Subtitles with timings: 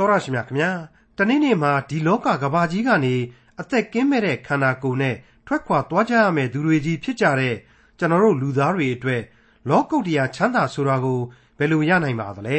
[0.00, 0.70] တော်ရရှိမြခင်ဗျာ
[1.18, 3.14] တနေ့နေ့မှာဒီလောကကဘာကြီးကနေ
[3.60, 7.56] အသက်ကင်းမဲ့တဲ့ခန္ဓာကိုယ်နဲ့ထွက်ခွာသွားကြရမယ့်သူတွေကြီးဖြစ်ကြတဲ့
[7.98, 9.22] ကျွန်တော်တို့လူသားတွေအတွက်
[9.68, 11.20] လောကုတ္တရာချမ်းသာဆိုတာကို
[11.58, 12.58] ဘယ်လိုရနိုင်ပါသလဲ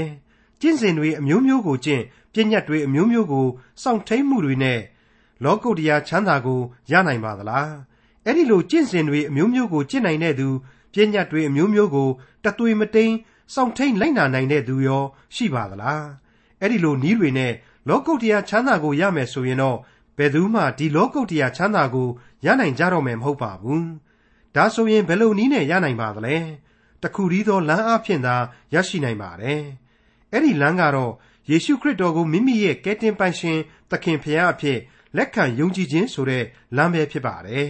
[0.62, 3.48] ကျင့်စဉ်တွေအမျိုးမျိုးကိုကျင့်ပြည့်ညတ်တွေအမျိုးမျိုးကို
[3.82, 4.80] စောင့်ထိန်မှုတွေနဲ့
[5.44, 6.60] လောကုတ္တရာချမ်းသာကို
[6.92, 7.72] ရနိုင်ပါသလား
[8.26, 10.48] အဲ့ဒီလိုကျင့်စဉ်တွေအမျိုးမျိုးကိုကျင့်နိုင်တဲ့သူ
[10.94, 12.10] ပြည့်ညတ်တွေအမျိုးမျိုးကို
[12.44, 13.14] တသွေမတိန်
[13.54, 15.04] စောင့်ထိန်လိုက်နာနိုင်တဲ့သူရော
[15.36, 16.21] ရှိပါသလား
[16.62, 17.54] အဲ့ဒီလိုနီးတွေနဲ့
[17.90, 19.78] လောကုတ္တရာချမ်းသာကိုရမယ်ဆိုရင်တော့
[20.18, 22.08] ဘယ်သူမှဒီလောကုတ္တရာချမ်းသာကို
[22.46, 23.88] ရနိုင်ကြတော့မယ်မဟုတ်ပါဘူး
[24.56, 26.38] ဒါဆိုရင်ဘယ်လိုနီးနဲ့ရနိုင်ပါသလဲ
[27.04, 28.36] တခုတည်းသောလမ်းအဖြစ်သာ
[28.74, 29.62] ရရှိနိုင်ပါတယ်
[30.32, 31.14] အဲ့ဒီလမ်းကတော့
[31.50, 33.60] ယေရှုခရစ်တော်ကိုမိမိရဲ့ကယ်တင်ပိုင်ရှင်
[33.92, 34.80] သခင်ဖရာအဖြစ်
[35.18, 36.44] လက်ခံယုံကြည်ခြင်းဆိုတဲ့
[36.76, 37.70] လမ်းပဲဖြစ်ပါတယ်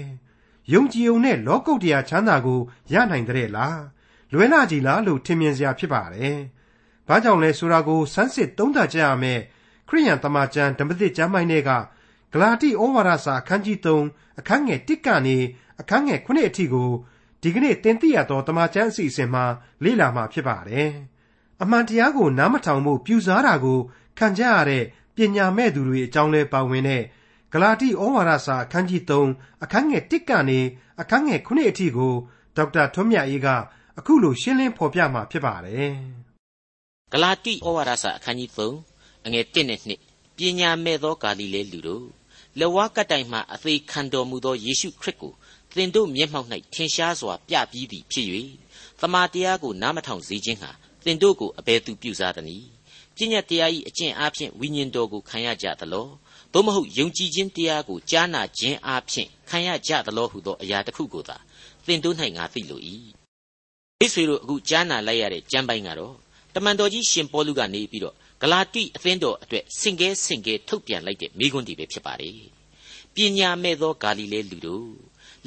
[0.74, 2.60] ယုံကြည်ုံနဲ့လောကုတ္တရာချမ်းသာကို
[2.94, 3.82] ရနိုင်တဲ့လား
[4.34, 6.38] လွယ်လာကြည်လားလို့ထင်မြင်စရာဖြစ်ပါတယ်။
[7.12, 9.40] ဘာကြောင့်လဲဆိုတာကိုစမ်းစစ်သုံးသပ်ကြရမယ်။
[9.88, 11.72] ခရိယန်တမန်ကျမ်းဓမ္မသစ်ကျမ်းပိုင်းတွေက
[12.32, 15.38] ဂလာတိဩဝါဒစာအခန်းကြီး3အခန်းငယ်1ကနေ
[15.82, 16.90] အခန်းငယ်9အထိကို
[17.42, 19.44] ဒီကနေ့သင်သိရသောတမန်ကျမ်းအစီအစဉ်မှာ
[19.84, 20.90] လေ့လာမှာဖြစ်ပါတယ်။
[21.62, 23.80] အမှန်တရားကိုနားမထောင်ဖို့ပြူစားတာကို
[24.18, 24.84] ခံကြရတဲ့
[25.16, 27.04] ပညာမဲ့သူတွေအကြောင်းလဲပါဝင်တဲ့
[27.52, 30.60] ဂလာတိဩဝါဒစာအခန်းကြီး3အခန်းငယ်1ကနေ
[31.02, 32.14] အခန်းငယ်9အထိကို
[32.56, 33.48] ဒေါက်တာထွန်းမြတ်အေးက
[34.00, 36.21] အခုလိုရှင်းလင်းဖော်ပြမှာဖြစ်ပါတယ်
[37.14, 42.08] ဂလာတိဩဝါဒစာအခန်းကြီး3အငယ်1နဲ့2ပညာမဲ့သောဂါလိလဲလူတို့
[42.60, 45.34] လက်ဝါးကတိုင်မှအသေးခံတော်မူသောယေရှုခရစ်ကို
[45.76, 48.28] သင်တို့မျက်မှောက်၌ထင်ရှားစွာပြပြီးသည်ဖြစ်၍
[49.00, 50.72] သမာတရားကိုနားမထောင်စေခြင်းဟာ
[51.04, 52.68] သင်တို့ကိုအဘယ်သူပြုစားသနည်း
[53.16, 56.08] ပညာတရား၏အကျင့်အားဖြင့်ဝိညာဉ်တော်ကိုခံရကြသလော
[56.54, 61.38] သို့မဟုတ်ယုံကြည်ခြင်းတရားကိုကြားနာခြင်းအားဖြင့်ခံရကြသလောဟုသောအရာတစ်ခုကိုသာ
[61.86, 62.82] သင်တို့၌ငါသိလို၏
[64.00, 66.16] မိတ်ဆွေတို့အခုကြားနာလိုက်ရတဲ့ကျမ်းပိုင်းကတော့
[66.56, 72.40] တမန်တော်ကြီးရှင်ပေါလုကနေပြီးတော့ဂလာတိအသင်းတော်အတွက်စင်ကဲစင်ကဲထုတ်ပြန်လိုက်တဲ့မိကွန်းဒီပဲဖြစ်ပါတယ်
[73.16, 74.90] ပညာမဲ့သောဂါလိလဲလူတို့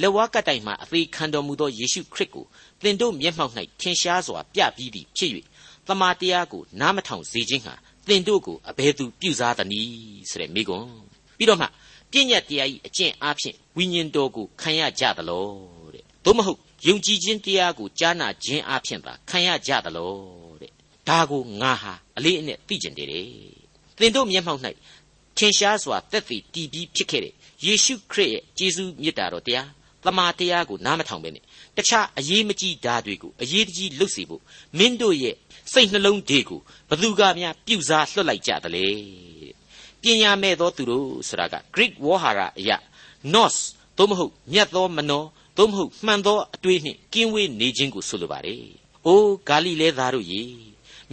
[0.01, 2.45] လက်ဝါးကတိုင်မှအသေးခံတော်မူသောယေရှုခရစ်ကို
[2.83, 5.31] သင်တို့မျက်မှောက်၌ထင်ရှားစွာပြပြီးသည်ဖြစ်၍
[5.87, 7.75] တမာတရားကိုနားမထောင်စေခြင်းဟာ
[8.09, 10.89] သင်တို့ကိုအဘယ်သူပြုစားသနည်းဆိုတဲ့မိကွန်း
[11.37, 11.67] ပြီးတော့မှ
[12.11, 15.47] ပြည့်ညတ်တရားဤအကျင့်အားဖြင့်ဝိညာဉ်တော်ကိုခံရကြသလော
[15.95, 20.44] တဲ့သို့မဟုတ်ယုံကြည်ခြင်းတရားကိုကြားနာခြင်းအပြင်သာခံရကြသလိုတဲ့
[21.09, 23.25] ဒါကိုငါဟာအလေးအနက်သိကျင်တယ်တဲ့
[23.99, 24.61] သင်တို့မျက်မှောက်၌
[25.37, 27.35] ထင်ရှားစွာတက်တည်တည်ပြီးဖြစ်ခဲ့တဲ့
[27.65, 29.69] ယေရှုခရစ်ရဲ့ကျေးဇူးမြတ်တာတော်တရား
[30.05, 31.45] တမာတရားကိုနားမထောင်ပဲနဲ့
[31.77, 34.43] တခြားအရေးမကြီးဓာတွေကိုအရေးတကြီးလွတ်စေဖို့
[34.79, 35.37] မင်းတို့ရဲ့
[35.73, 36.61] စိတ်နှလုံးတွေကို
[36.91, 38.87] ဘသူကများပြုစားလွှတ်လိုက်ကြသလဲ
[40.03, 42.77] ပညာမဲ့သောသူတို့ဆိုတာက Greek ဝေါ်ဟာရအရာ
[43.35, 43.57] nos
[43.97, 45.23] သို့မဟုတ်မြတ်သောမနော
[45.57, 48.63] သို့မဟုတ်မှန်သောအတွေးနှင့်ကင်းဝေးနေခြင်းကိုဆိုလိုပါတယ်။
[49.07, 50.43] အိုးဂါလိလဲသားတို့ရေ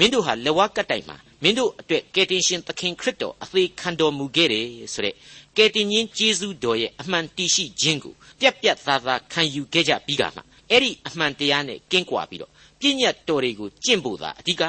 [0.02, 5.16] မင်းတို့ဟာလက်ဝါးကတ်တိုင်မှာမင်းတို့အတွက်ကယ်တင်ရှင်သခင်ခရစ်တော်အသေးခံတော်မူခဲ့တယ်ဆိုတဲ့
[5.58, 14.64] ကယ်တင်ရှင်ယေရှုတော်ရဲ့အမှန်တရှိခြင်းကိုပြက်ပြက်သားသားခံယူခဲ့ကြပြီးကမှအဲ့ဒီအမှန်တရားနဲ့ကင်းကွာပြီးတော့ပြည့်ညတ်တော်တွေကိုကျင့်ဖို့သာအဓိက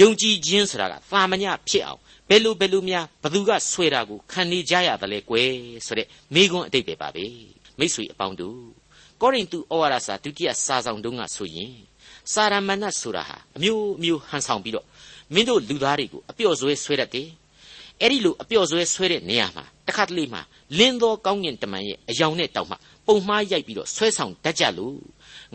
[0.00, 5.52] ယုံကြည်ခြင်းဆိုတာကသာမညဖြစ်အောင်ဘယ်လိုဘယ်လိုများဘသူကဆွဲတာကိုခံနေကြရသလဲကွယ်
[5.86, 7.26] ဆိုတဲ့မိကွန်းအတိတ်ပဲပါပဲ
[7.78, 8.60] မိတ်ဆွေအပေါင်းတို့
[9.20, 11.74] ကောရိန္သုဩဝါဒစာဒုတိယစာဆောင်တုန်းကဆိုရင်
[12.32, 14.86] စာရမဏတ်ဆိုတာဟာအမျိုးမျိုးဟန်ဆောင်ပြီးတော့
[15.34, 17.28] မင်းတို့လူသားတွေကိုအပြော့ဆွဲဆွဲတတ်တယ်
[18.00, 20.42] အဲ့ဒီလိုအပြော့ဆွဲဆွဲတဲ့နေရာမှာတခါတလေမှာ
[20.78, 24.98] လင်းသောကောင်းကင်တမန်ရဲ့အယောင်နဲ့တောင်မှပုံမှားရိုက်ပြီးတော့ဆွဲဆောင်တတ်ကြလို့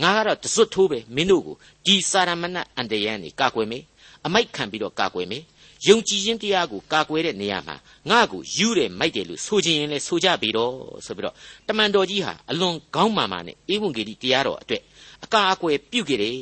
[0.01, 3.83] ငါကတော့တစွတ်ထိုးပဲမင်းတို့ကိုဒီစာရမဏတ်အန်တရန်နေကာကွယ်မယ်
[4.25, 5.43] အမိုက်ခံပြီးတော့ကာကွယ်မယ်
[5.87, 7.75] ယုံကြည်ခြင်းတရားကိုကာကွယ်တဲ့နေရာမှာ
[8.09, 10.73] ငါ့ကိုယူတယ်မိုက်တယ်လို့ဆိုခြင်းရင်လဲဆိုကြပြီတော့
[11.05, 11.35] ဆိုပြီးတော့
[11.67, 14.81] တမန်တော်ကြီးဟာအလွန်ကောင်းမာမာနဲ့ဧဝံဂေလိတရားတော်အတွက်
[15.23, 16.39] အကာအကွယ်ပြုခဲ့တယ်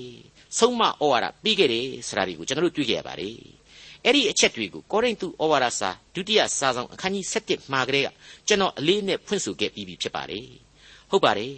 [0.60, 3.36] ဆုံးမဩဝါဒပေးခဲ့တယ်ဆိုတာတွေကိုကျွန်တော်တို့တွေ့ကြရပါတယ်
[4.06, 8.08] အဲ့ဒီအချက်တွေကိုကောရိန္သုဩဝါဒစာဒုတိယစာဆောင်အခန်းကြီး7မှာကလေးက
[8.48, 10.48] ကျွန်တော်အလေးနဲ့ဖွင့်ဆိုခဲ့ပြီးပြီဖြစ်ပါတယ်
[11.10, 11.56] ဟုတ်ပါတယ်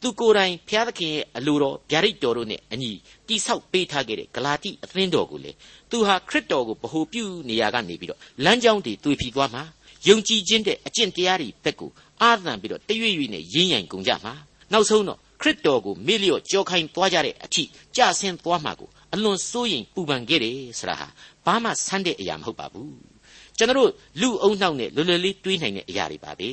[0.00, 2.92] သူကိုယ်တိုင်ဘုရားသခင်ရဲ့အလိုတော်ဗျာဒိတ်တော်တို့နဲ့အညီ
[3.28, 5.52] တိဆောက်ပေးထားခဲ့တဲ့ဂလာတိအသင်းတော်ကိုလေ
[5.90, 9.62] သူဟာခရစ်တော်ကိုဗဟုပြုနေရာကနေပြီးတော့လမ်းကြောင်းတွေတွေ့ပြီးသွားမှာ
[10.08, 11.90] ယုံကြည်ခြင်းတဲ့အကျင့်တရားတွေဘက်ကို
[12.22, 14.34] အာသံပြီးတော့တရွေ့ရွေ့နဲ့ရင်းရင်ကုန်ကြမှာ
[14.72, 17.62] နောက်ဆုံးတော့ ခရစ်တော်ကိုမေ့လျော့ကြောခိုင်းသွားကြတဲ့အထိ
[17.96, 21.06] ကြဆင်းသွားမှာကိုအလွန်စိုးရင်ပူပန်ခဲ့တယ်ဆိုတာဟာ
[21.44, 22.94] ဘာမှဆန်းတဲ့အရာမဟုတ်ပါဘူး
[23.56, 23.90] ကျွန်တော်
[24.20, 26.50] လူအုံနှောက်နဲ့လွယ်လွယ်လေးတွေးနိုင်တဲ့အရာတွေပါပဲ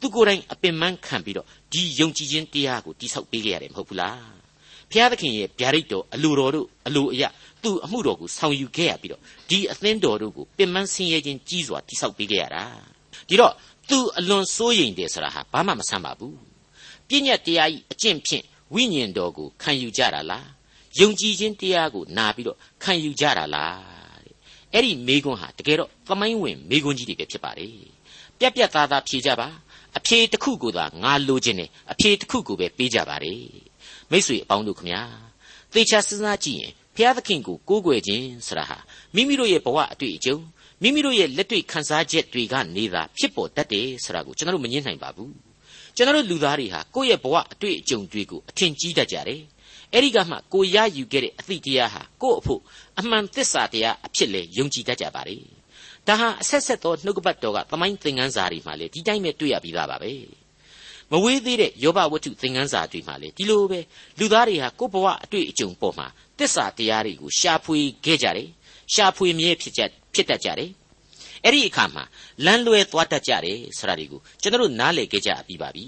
[0.00, 4.20] သူကိုယ်တိုင်အပင်ပန်းခံပြီးတော့ဒီယုံကြည်ခြင်းတရားကိုတိဆောက်ပေးခဲ့ရတယ်မဟုတ်ဘူးလား
[4.90, 7.22] ဘုရားသခင်ရဲ့ဗျာဒိတ်တော်အလိုတော်တို့အလိုအယ
[7.62, 12.64] သူ့အမှုတော်ကိုဆောင်ယူခဲ့ရပြီးတော့ဒီအသင်းတော်တို့ကိုပင်ပန်းဆင်းရဲခြင်းကြီးစွာတိဆောက်ပေးခဲ့ရတာ
[13.28, 13.52] ဒီတော့
[13.88, 16.47] သူအလွန်စိုးရိမ်တယ်ဆိုတာဟာဘာမှမဆန်းပါဘူး
[17.08, 18.44] ပြည့်ညတ်တရားဤအကျင့်ဖြင့်
[18.74, 20.48] ဝိညာဉ်တော်ကိုခံယူကြတာလား
[20.98, 24.34] ယုံကြည်ခြင်းတရားကိုနာပြီးတော့ခံယူကြတာလားတဲ့
[24.72, 27.72] အဲ့ဒီမေကွန်းဟာတကယ်တော့သမိုင်းဝင်မေကွန်းကြီးတွေပဲဖြစ်ပါတယ်
[28.38, 29.48] ပြက်ပြက်သားသားဖြေကြပါ
[29.98, 33.42] အဖြေတစ်ခုကိုသာငါလိုချင်တယ်အဖြေတစ်ခုကိုပဲပေးကြပါတယ်
[34.10, 35.02] မိတ်ဆွေအပေါင်းတို့ခမညာ
[35.74, 38.78] သေချာစဉ်းစားကြည့်ရင်ဘုရားသခင်ကိုကိုးကွယ်ခြင်းဆိုတာဟာ
[39.14, 40.36] မိမိတို့ရဲ့ဘဝအတွေ့အကြုံ
[40.82, 45.47] မိမိတို့ရဲ့လက်တွေ့ခံစားချက်တွေကနေသာဖြစ်ပေါ်တတ်တယ်ဆိုတာကိုကျွန်တော်တို့မငြင်းနိုင်ပါဘူး
[45.98, 49.40] ကျွန်တော်တို့လူသားတွေဟာကိုယ့်ရဲ့ဘဝအတွေ့အကြုံတွေကိုအထင်ကြီးတတ်ကြတယ်
[49.92, 52.60] အဲ့ဒီကမှကိုရယူခဲ့တဲ့အသည့်တရားဟာကိုယ့်အဖို့
[53.00, 55.36] အမှန်သစ္စာတရားအဖြစ်လေယုံကြည်တတ်ကြပါလေ
[56.06, 60.12] ဒါဟာအဆက်ဆက်သောနှုတ်ကပတ်တော်ကသမိုင်းသင်ခန်းစာတွေမှာလေဒီတိုင်းပဲတွေ့ရပြီးသားပါပဲ
[61.10, 63.80] မဝေးသေးတဲ့ယောဘဝတ္ထုသင်ခန်းစာတွေမှာလေဒီလိုပဲ
[64.18, 66.06] လူသားတွေဟာကိုယ့်ဘဝအတွေ့အကြုံပေါ်မှာ
[66.38, 68.48] သစ္စာတရားတွေကိုရှာဖွေခဲ့ကြတယ်
[68.94, 69.82] ရှာဖွေမြဲဖြစ်ကြ
[70.14, 70.70] ဖြစ်တတ်ကြတယ်
[71.48, 72.04] အဲ့ဒီအခါမှာ
[72.44, 75.84] လမ်းလွဲသွားတတ်ကြတယ်ဆိုတာတွေကိုကျွန်တော်တို့နားလည်ခဲ့ကြပြီးပါပြီ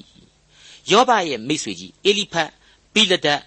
[0.90, 2.50] ယောဘရဲ့မိတ်ဆွေကြီးအေလိဖတ်
[2.94, 3.40] ဘိလဒတ်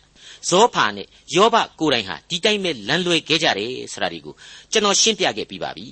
[0.50, 4.36] ဇောဖာနဲ့ယောဘကိုယ်တိုင်ဟာဒီတိုင်းပဲလမ်းလွဲခဲ့ကြတယ်ဆိုတာတွေကို
[4.72, 5.88] ကျွန်တော်ရှင်းပြခဲ့ပြီးပါပြီ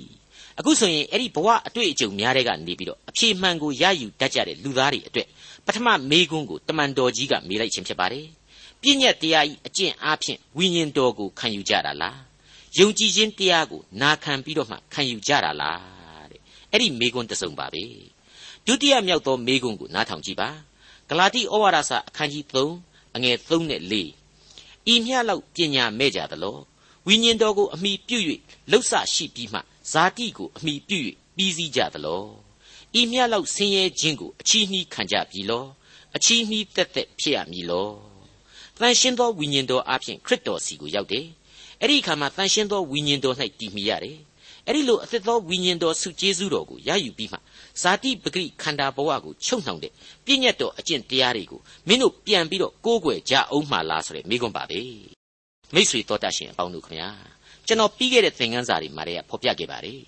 [0.60, 5.28] အခုဆိုရင်အဲ့ဒီဘဝအတွေ့အကြုံများတဲ့ကနေပြီးတော့အဖြေမှန်ကိုရယူတတ်ကြတဲ့လူသားတွေအတွက်
[5.66, 8.28] ပထမမေးခွန်းကိုတမန်တော်ကြီးကမေးလိုက်ခြင်းဖြစ်ပါတယ်
[8.82, 12.20] ပြည့်ညက်တရားဤအကျင့်အားဖြင့်ဝိညာဉ်တော်ကိုခံယူကြတာလား
[12.78, 16.01] ယုံကြည်ခြင်းတရားကိုနာခံပြီးတော့မှခံယူကြတာလားတဲ့
[16.72, 17.84] အဲ့ဒီမေးခွန်းတစ်စုံပါပဲ
[18.66, 20.50] ဒုတိယမြောက်သောမေးခွန်းကိုနားထောင်ကြည့်ပါ
[21.10, 22.46] ဂလာတိဩဝါဒစာအခန်းကြီး
[22.80, 23.94] 3အငယ်3နဲ့4
[24.94, 26.58] ဤမျှလောက်ပညာမဲ့ကြသလော
[27.08, 28.18] ဝိညာဉ်တော်ကိုအမိပြု၍
[28.72, 29.60] လှုပ်ဆရှိပြီးမှ
[29.92, 31.00] ဇာတိကိုအမိပြု၍
[31.36, 32.24] ပြီးစည်းကြသလော
[33.00, 35.66] ဤမျှလောက်ဆင်းရဲခြင်းကိုအချီးနှီးခံကြပြီလော
[36.16, 37.90] အချီးနှီးတက်တက်ဖြစ်ရမည်လော
[38.80, 41.26] တန်ရှင်းသောဝိညာဉ်တော်အပြင်ခရစ်တော်စီကိုရောက်တယ်
[41.82, 44.18] အဲ့ဒီအခါမှာတန်ရှင်းသောဝိညာဉ်တော်၌တည်မိရတယ်
[44.68, 47.38] အဲ့ဒီလိုအသက်သောဝိညာဉ်တော်ဆုကျေးဇူးတော်ကိုရယူပြီးမှ
[47.82, 49.92] ဇာတိပဂရိခန္ဓာဘဝကိုချုပ်နှောင်တဲ့
[50.26, 54.82] ပြည့်ညတ်တော်အကျင့်တရားတွေကိုမင်းတို့ပြန်ပြီးတော့ကိုးကွယ်ကြအောင်မှလားဆိုတဲ့မိကွန်းပါပဲ
[55.74, 57.10] မိတ်ဆွေတော်တတ်ရှင်အပေါင်းတို့ခင်ဗျာ
[57.68, 60.02] ကျွန်တော်ပြီးခဲ့တဲ့သင်ခန်းစာတွေမှာတည်းကဖော်ပြခဲ့ပါတယ်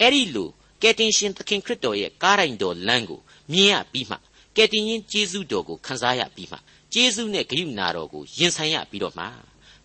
[0.00, 0.48] အဲ့ဒီလို
[0.82, 3.20] ကယ်တင်ရှင်သခင်ခရစ်တော်ရဲ့ကားတိုင်တော်လမ်းကို
[3.52, 4.16] မြင်ရပြီးမှ
[4.56, 6.58] ကယ်တင်ရှင်ကျေးဇူးတော်ကိုခံစားရပြီးမှ
[6.92, 9.24] ကျေးဇူးနဲ့ဂရုဏာတော်ကိုရင်ဆိုင်ရပြီးတော့မှ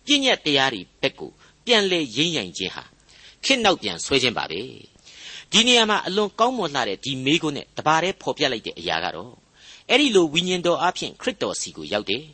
[0.06, 1.30] ပြည့်ညတ်တရားတွေဘက်ကို
[1.66, 2.84] ပြန်လဲရင်းရင်ခြင်းဟာ
[3.44, 4.60] ခေနောက်ပြန်ဆွဲခြင်းပါပဲ
[5.52, 9.32] ဒီနေရာမှာအလွန်ကောင်းမွန်လှတဲ့ဒီမေးခွန်းနဲ့တပါးတည်းဖော်ပြလိုက်တဲ့အရာကတော့
[9.88, 12.24] အဲ့ဒီလိုဝိညာဉ်တော်အဖြစ်ခရစ်တော်စီကိုရောက်တယ်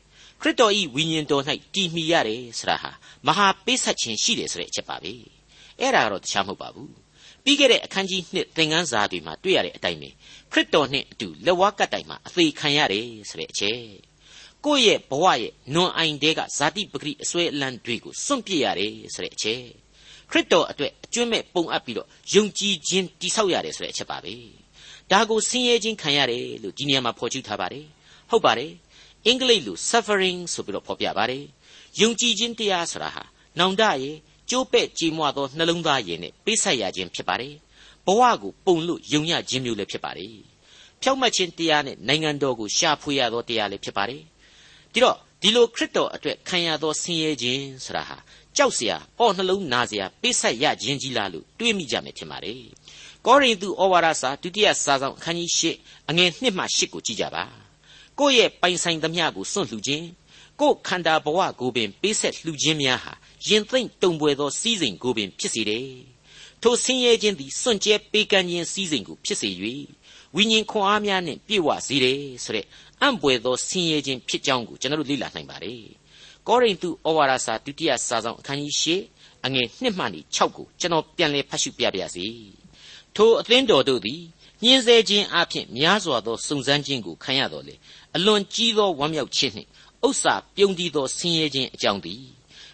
[0.41, 1.43] ခရစ်တော်ဤဝိညာဉ်တော်၌
[1.75, 2.91] တည်မီရတယ်ဆိုတာဟာ
[3.27, 5.13] မဟာပေးဆက်ခြင်းရှိတယ်ဆိုတဲ့အချက်ပါပဲ
[5.81, 6.93] အဲ့ဒါကတော့တခြားမဟုတ်ပါဘူး
[7.45, 10.09] ပြီးခဲ့တဲ့အခန်းကြီး2သင်ခန်းစာတွေမှာတွေ့ရတဲ့အတိုင်းပဲ
[10.53, 13.81] ခရစ်တော်နှင့်အတူလက်ဝါးကပ်တိုင်မှာအသေးခံရတယ်ဆိုတဲ့အချက်
[14.65, 19.63] ကိုယ့်ရဲ့ဘဝရဲ့နွန်အိုင်တဲကဇာတိပဂရိအစွဲအလန်းတွေကိုစွန့်ပစ်ရတယ်ဆိုတဲ့အချက်
[20.31, 24.35] ခရစ်တော်အတွက်အကျွမ်းမဲ့ပုံအပ်ပြီးတော့ယုံကြည်ခြင်းတိဆောက်ရတယ်ဆိုတဲ့အချက်ပါပဲ
[25.11, 27.87] ဒါကိုဆင်းရဲခြင်းခံရတယ်လို့ဒီနေရာမှာဖော်ကျူးထားပါတယ်
[28.31, 28.73] ဟုတ်ပါတယ်
[29.27, 31.45] အင်္ဂလိပ်လို suffering ဆိုပြီးတော့ဖော်ပြပါတယ်
[32.01, 33.23] ယုံကြည်ခြင်းတရားဆိုတာဟာ
[33.59, 34.17] နောင်တရဲ့
[34.51, 37.55] ကျိုးပဲ့ကြေမွသောနှလုံးသားရည်နဲ့ပေးဆက်ရခြင်းဖြစ်ပါတယ်
[38.07, 40.35] ဘဝကိုပုံလို့ယုံရခြင်းမျိုးလည်းဖြစ်ပါတယ်
[41.03, 44.23] ဖြောက်မှတ်ခြင်းတရားနဲ့နိုင်ငံတော်ကိုရှာဖွေရသောတရားလည်းဖြစ်ပါတယ်
[44.93, 48.17] ဒီတော့ဒီလိုခရစ်တော်အတွက်ခံရသောဆင်းရဲခြင်းဆိုတာဟာ
[48.58, 52.62] ကြောက်เสียအော့နှလုံးနာเสียပေးဆက်ရခြင်းကြီးလားလို့တွေးမိကြမယ်ထင်ပါတယ်
[53.26, 57.44] ကောရိန္သုဩဝါဒစာဒုတိယစာဆောင်အခန်းကြီး၈အငယ်1မှ8ကိုကြည့်ကြပါ
[58.20, 60.06] ကိုယ့်ရဲ့ပိုင်ဆိုင်သမျှကိုစွန့်လှူခြင်း
[60.60, 63.14] ကိုယ်ခန္ဓာဘဝကိုပင်ပေးဆက်လှူခြင်းများဟာ
[63.48, 65.90] ရင်သိမ့်တုံပွဲသောစီးစိမ်ကိုပင်ဖြစ်စေတယ်
[66.62, 69.50] ထိုဆင်းရဲခြင်းသည်စွန့်ကြဲပေးကမ်းခြင်းစီးစိမ်ကိုဖြစ်စေ၍
[70.36, 72.66] ဝိညာဉ်ခွန်အားများနှင့်ပြည့်ဝစေတယ်ဆိုတဲ့
[73.02, 75.82] အံ့ပွေသောဆင်းရဲခြင်းဖြစ်ကြောင်းကိုကျွန်တော်တို့လေ့လာနိုင်ပါတယ်
[76.49, 79.01] ကောရိန္သုဩဝါဒစာဒုတိယစာဆောင်အခန်းကြီး
[79.43, 80.05] ၈အငယ်1မှ
[80.37, 82.27] 6ကိုကျွန်တော်ပြန်လည်ဖတ်ရှုပြပါရစေ
[83.15, 84.23] ထိုအသင်းတော်တို့သည်
[84.63, 87.75] ညှင်းဆဲခြင်းအပြင်များစွာသောစုံစမ်းခြင်းကိုခံရတော်လေ
[88.17, 89.69] အလွန်ကြီးသောဝမ်းမြောက်ခြင်းနှင့်
[90.07, 92.23] ဥစ္စာပြုံးတည်သောဆင်းရဲခြင်းအကြောင်းသည်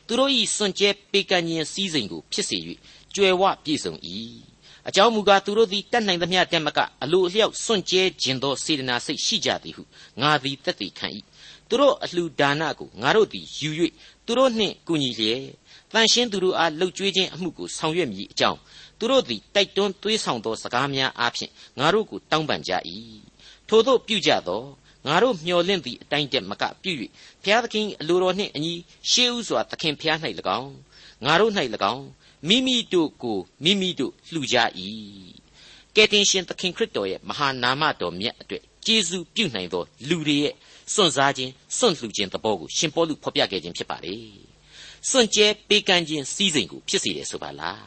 [0.07, 2.59] သူတို့၏စွန့်ကြဲပေးကမ်းခြင်းစည်းစိမ်ကိုဖြစ်စေ၍
[3.15, 3.95] ကြွယ်ဝပြည့်စုံ၏
[4.89, 9.83] အကြောင်းမူကားသူတို့သည်တတ်နိုင်သမျှတက်မကအလိုအလျောက်စွန့်ကြဲခြင်းသောစေတနာစိတ်ရှိကြသည်ဟု
[10.21, 11.07] ငါသည်သက်သေခံ၏
[11.69, 13.71] သူတို့အလှူဒါနကိုငါတို့သည်ယူ၍
[14.27, 15.43] သူတို့နှင့်ကူညီလျက်
[15.93, 18.59] တန်ရှင်းသူတို့အားလှုပ်ကြွေးခြင်းအမှုကိုဆောင်ရွက်မည်အကြောင်း
[18.99, 22.73] သူတို့သည်တိုက်တွန်းသွေးဆောင်သောစကားများအားဖြင့်ငါတို့ကိုတောင်းပန်ကြ၏
[23.69, 24.63] ထို့သောပြုကြသော
[25.07, 26.93] ငါတို့မျှော်လင့်သည့်အတိုင်းတည်းမကပြု၍
[27.43, 28.75] ဘုရားသခင်အလိုတော်နှင့်အညီ
[29.11, 30.19] ရှေးဥစွာသခင်ဘုရား၌၎
[30.59, 30.73] င်း
[31.25, 31.53] ငါတို့၌၎
[31.93, 32.05] င်း
[32.49, 34.57] မိမိတို့ကိုမိမိတို့လှူကြ၏
[35.97, 40.55] ကယ်တင်ရှင်သခင်ခရစ်တော်ရဲ့မဟာနာမတော်မြတ်အတွက်ကျေးဇူးပြုနိုင်သောလူတွေရဲ့
[40.93, 44.17] စွန့်စားခြင်းစွန့်လှူခြင်းသဘောကိုရှင်ပေါလုဖော်ပြခဲ့ခြင်းဖြစ်ပါလေ
[45.11, 47.85] စွန့်ကြဲပေးကမ်းခြင်းစီးစိမ်ကိုဖြစ်စေတယ်ဆိုပါလား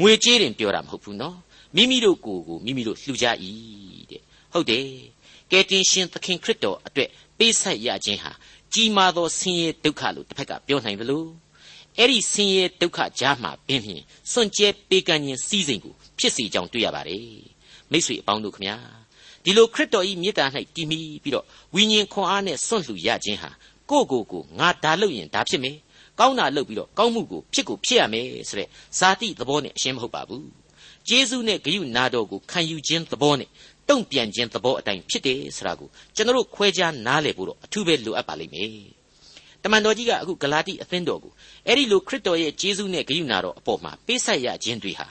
[0.00, 1.36] ငွေကြေးတင်ပြောတာမဟုတ်ဘူးနော်
[1.76, 3.26] မိမိတို့ကိုယ်ကိုမိမိတို့လှူကြ၏
[4.10, 4.22] တဲ့
[4.52, 4.86] ဟုတ်တယ်
[5.50, 8.32] ကယ်တင်ရှင်သခင်ခရစ်တော်အတွက်ပေးဆက်ရခြင်းဟာ
[8.72, 11.28] ကြီးမားသောဆင်းရဲဒုက္ခလို့တစ်ဖက်ကပြောနိုင်တယ်လို့
[11.98, 17.26] အဲ့ဒီဆင်းရဲဒုက္ခကြားမှာပင်ဖြင့်စွန့်ကြဲပေးကမ်းခြင်းစီးစိမ်ကိုဖြစ်စေကြောင်းတွေ့ရပါတယ်
[17.90, 18.76] မိတ်ဆွေအပေါင်းတို့ခမညာ
[19.44, 20.44] ဒီလိုခရစ်တော်ဤမေတ္တာ၌
[20.74, 21.44] တည်မီပြီးတော့
[21.74, 23.50] ဝိညာဉ်ခွန်အားနဲ့စွန့်လှူရခြင်းဟာ
[23.90, 25.76] ကိုယ့်ကိုယ်ကိုငါဒါလုပ်ရင်ဒါဖြစ်မယ်
[26.18, 28.68] ကောင်းတာလုပ်ပြီးတော့ကောင်းမှုကိုဖြစ်ကိုဖြစ်ရမယ်ဆိုတဲ့
[28.98, 30.46] ဇာတိသဘောနဲ့အရှင်းမဟုတ်ပါဘူး
[31.08, 33.48] ကျေးဇူးနဲ့ဂရုနာတော်ကိုခံယူခြင်းသဘောနဲ့
[33.88, 38.70] တုံ့ပြန်ခြင်းသဘောအတိုင်းဖြစ်တယ်ဆိုတာကိုကျွန်တော်တို့ခွဲခြားနားလည်ဖို့တော့အထူးပဲလိုအပ်ပါလိမ့်မယ်
[39.62, 41.32] တမန်တော်ကြီးကအခုဂလာတိအသင်းတော်ကို
[41.66, 45.06] အဲ့ဒီလိုခရစ်တော်ရဲ့ကျေးဇူးနဲ့ဂရုဏာတော်အပေါ်မှာပေးဆက်ရခြင်းတွေဟာ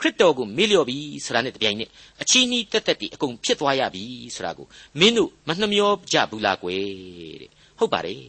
[0.00, 1.90] ခရစ်တော်ကိုမေ့လျော့ပြီဆိုတာနဲ့တပြိုင်နက်
[2.22, 4.66] အချီးနှီးတက်တက်တီအကုန်ဖြစ်သွားရပြီဆိုတာကို
[4.98, 6.82] မင်းတို့မနှမျောကြဘူးလားကွယ်
[7.40, 8.22] တဲ့ဟုတ်ပါတယ်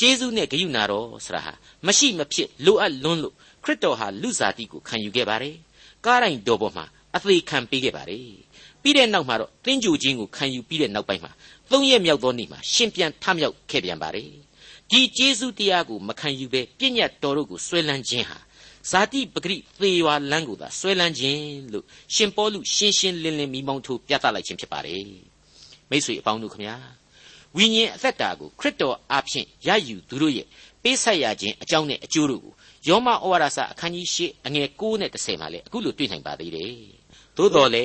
[0.00, 1.52] ကျေးဇူးနဲ့ဂရုဏာတော်ဆိုတာဟာ
[1.86, 3.34] မရှိမဖြစ်လိုအပ်လွန်းလို့
[3.64, 5.56] ခရစ်တော်ဟာလူစားတိကိုခံယူခဲ့ပါတယ်
[6.04, 6.84] ကားတိုင်းတော်ပေါ်မှာ
[7.16, 8.28] အသေးခံပေးခဲ့ပါတယ်
[8.82, 11.32] ပြီးတဲ့နောက်မှာတော့သင်္ကြိုခြင်းကိုခံယူပြီးတဲ့နောက်ပိုင်းမှာ
[11.70, 14.30] သုံးရက်မြောက်သောနေ့မှာရှင်ပြန်ထမြောက်ခဲ့ပြန်ပါတယ်
[14.90, 18.38] ဒီကျေးဇူးတရားကိုမခံယူဘဲပြည့်ညတ်တော်တို့ကိုဆွဲလန်းခြင်းဟာ
[18.90, 25.04] ဇာတိပဂရိသေရွာလန်းကိုသာဆွဲလန်းခြင်းလို့ရှင်ပေါလုရှင်းရှင်းလင်းလင်းမိမောင်းထိုးပြသလိုက်ခြင်းဖြစ်ပါတယ်
[25.90, 26.76] မိ쇠အပေါင်းတို့ခမညာ
[27.56, 30.46] ဝိညာဉ်အသက်တာကိုခရစ်တော်အားဖြင့်ရယူသူတို့ရဲ့
[30.82, 32.52] ပေးဆက်ရခြင်းအကြောင်းနဲ့အကျိုးတို့ကို
[32.88, 36.74] ယောမဩဝါဒစာအခန်းကြီး၈အငယ်9နဲ့10မှာလည်းအခုလိုတွေ့နိုင်ပါသေးတယ်
[37.36, 37.84] သို့တော်လေ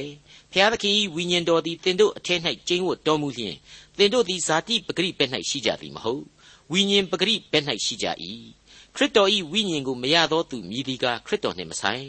[0.53, 3.55] ဖျားသခင်ဝိညာဉ်တော်သည်တင်တို့အထက်၌ကျင်းဝတ်တော်မူလျင်
[3.97, 6.23] တင်တို့သည်ဇာတိပဂရိပဲ့၌ရှိကြသည်မဟုတ်
[6.71, 8.07] ဝိညာဉ်ပဂရိပဲ့၌ရှိကြ၏
[8.99, 12.05] ခရစ်တော်၏ဝိညာဉ်ကိုမရသောသူမြည်သည်ကခရစ်တော်နှင့်မဆိုင်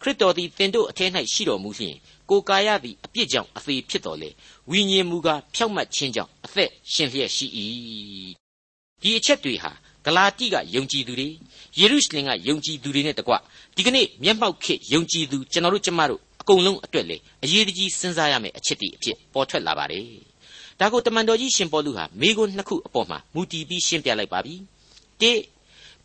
[0.00, 1.96] ခရစ်တော်သည်တင်တို့အထက်၌ရှိတော်မူလျင်
[2.30, 4.30] ကိုကာယသည်အပြစ်ကြောင့်အသေးဖြစ်တော်လေ
[4.70, 7.46] ဝိညာဉ်မူကားဖြောက်မှတ်ခြင်းကြောင့်အသက်ရှင်လျက်ရှိ၏
[9.02, 9.70] ဒီအချက်တွေဟာ
[10.04, 11.28] ဂလာတိကယုံကြည်သူတွေ
[11.78, 13.34] ယေရုရှလင်ကယုံကြည်သူတွေနဲ့တကွ
[13.76, 20.06] ဒီကနေ့မျက်မှောက်ခေယုံကြည်သူကျွန်တော်တို့ကျမတို့အကုန်လုံးအတွက်လေအရေးတကြီးစဉ်းစားရမယ့်အချက်တွေအဖြစ်ပေါ်ထွက်လာပါတယ်
[20.80, 24.54] ဒါကိုတမန်တော်ကြီးရှင်ပေါလုဟာမိဂုနှစ်ခုအပေါ်မှာမူတည်ပြီးရှင်းပြလိုက်ပါပြီ
[25.20, 25.32] တိ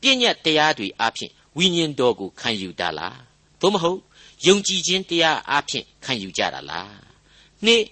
[0.05, 3.19] ပြည့်ညတ်တရားတွေအဖြစ်ဝိညာဉ်တော်ကိုခံယူတာလား
[3.62, 4.00] သို့မဟုတ်
[4.45, 6.95] ယုံကြည်ခြင်းတရားအဖြစ်ခံယူကြတာလား
[7.65, 7.83] နှစ်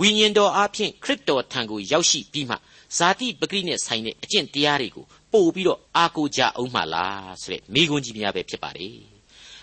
[0.00, 2.56] ဝိညာဉ်တော်အဖြစ်ခရစ်တော်ထံကိုရောက်ရှိပြီးမှ
[2.96, 8.98] ဇာတိပဂရိနဲ့ဆိုင်တဲ့အကျင့်တရားတွေကိုပို့ပြီးတော့အားကိုးကြအောင်မှလားဆိုတဲ့မိဂုံးကြီးများပဲဖြစ်ပါတယ်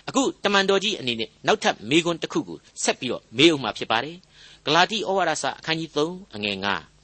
[0.07, 4.17] အခုတမန်တော်ကြီးအနေနဲ့နောက်ထပ်မိဂုံးတစ်ခုကိုဆက်ပြီးတော့မေးအောင်မှဖြစ်ပါတယ်
[4.65, 6.57] ဂလာတိဩဝါဒစာအခန်းကြီး3အငယ်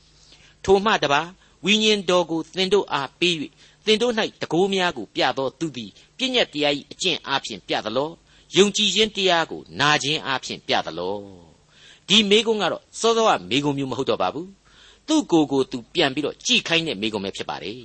[0.10, 1.22] 9ထိုမှတပါ
[1.66, 3.36] ဝိညာဉ်တော်ကိုသင်တို့အားပေး၍
[3.90, 8.10] သင်တို့၌တကိုးများကို ပြသောသူသည်ပြည့်ညတ်တရား၏အကျင့်အားဖြင့်ပြသလော
[8.56, 11.18] ယုံကြည်ခြင်းတရားကိုနာခြင်းအားဖြင့်ပြသလော
[12.08, 14.50] ဒီမိကုံးကတော့စောစောကမိကုံးမျိုးမဟုတ်တော့ပါဘူး
[15.08, 17.82] သူ့ကိုယ်ကိုသူပြန်ပြီးတော့ကြည်ခိုင်းတဲ့မိကုံးပဲဖြစ်ပါတယ်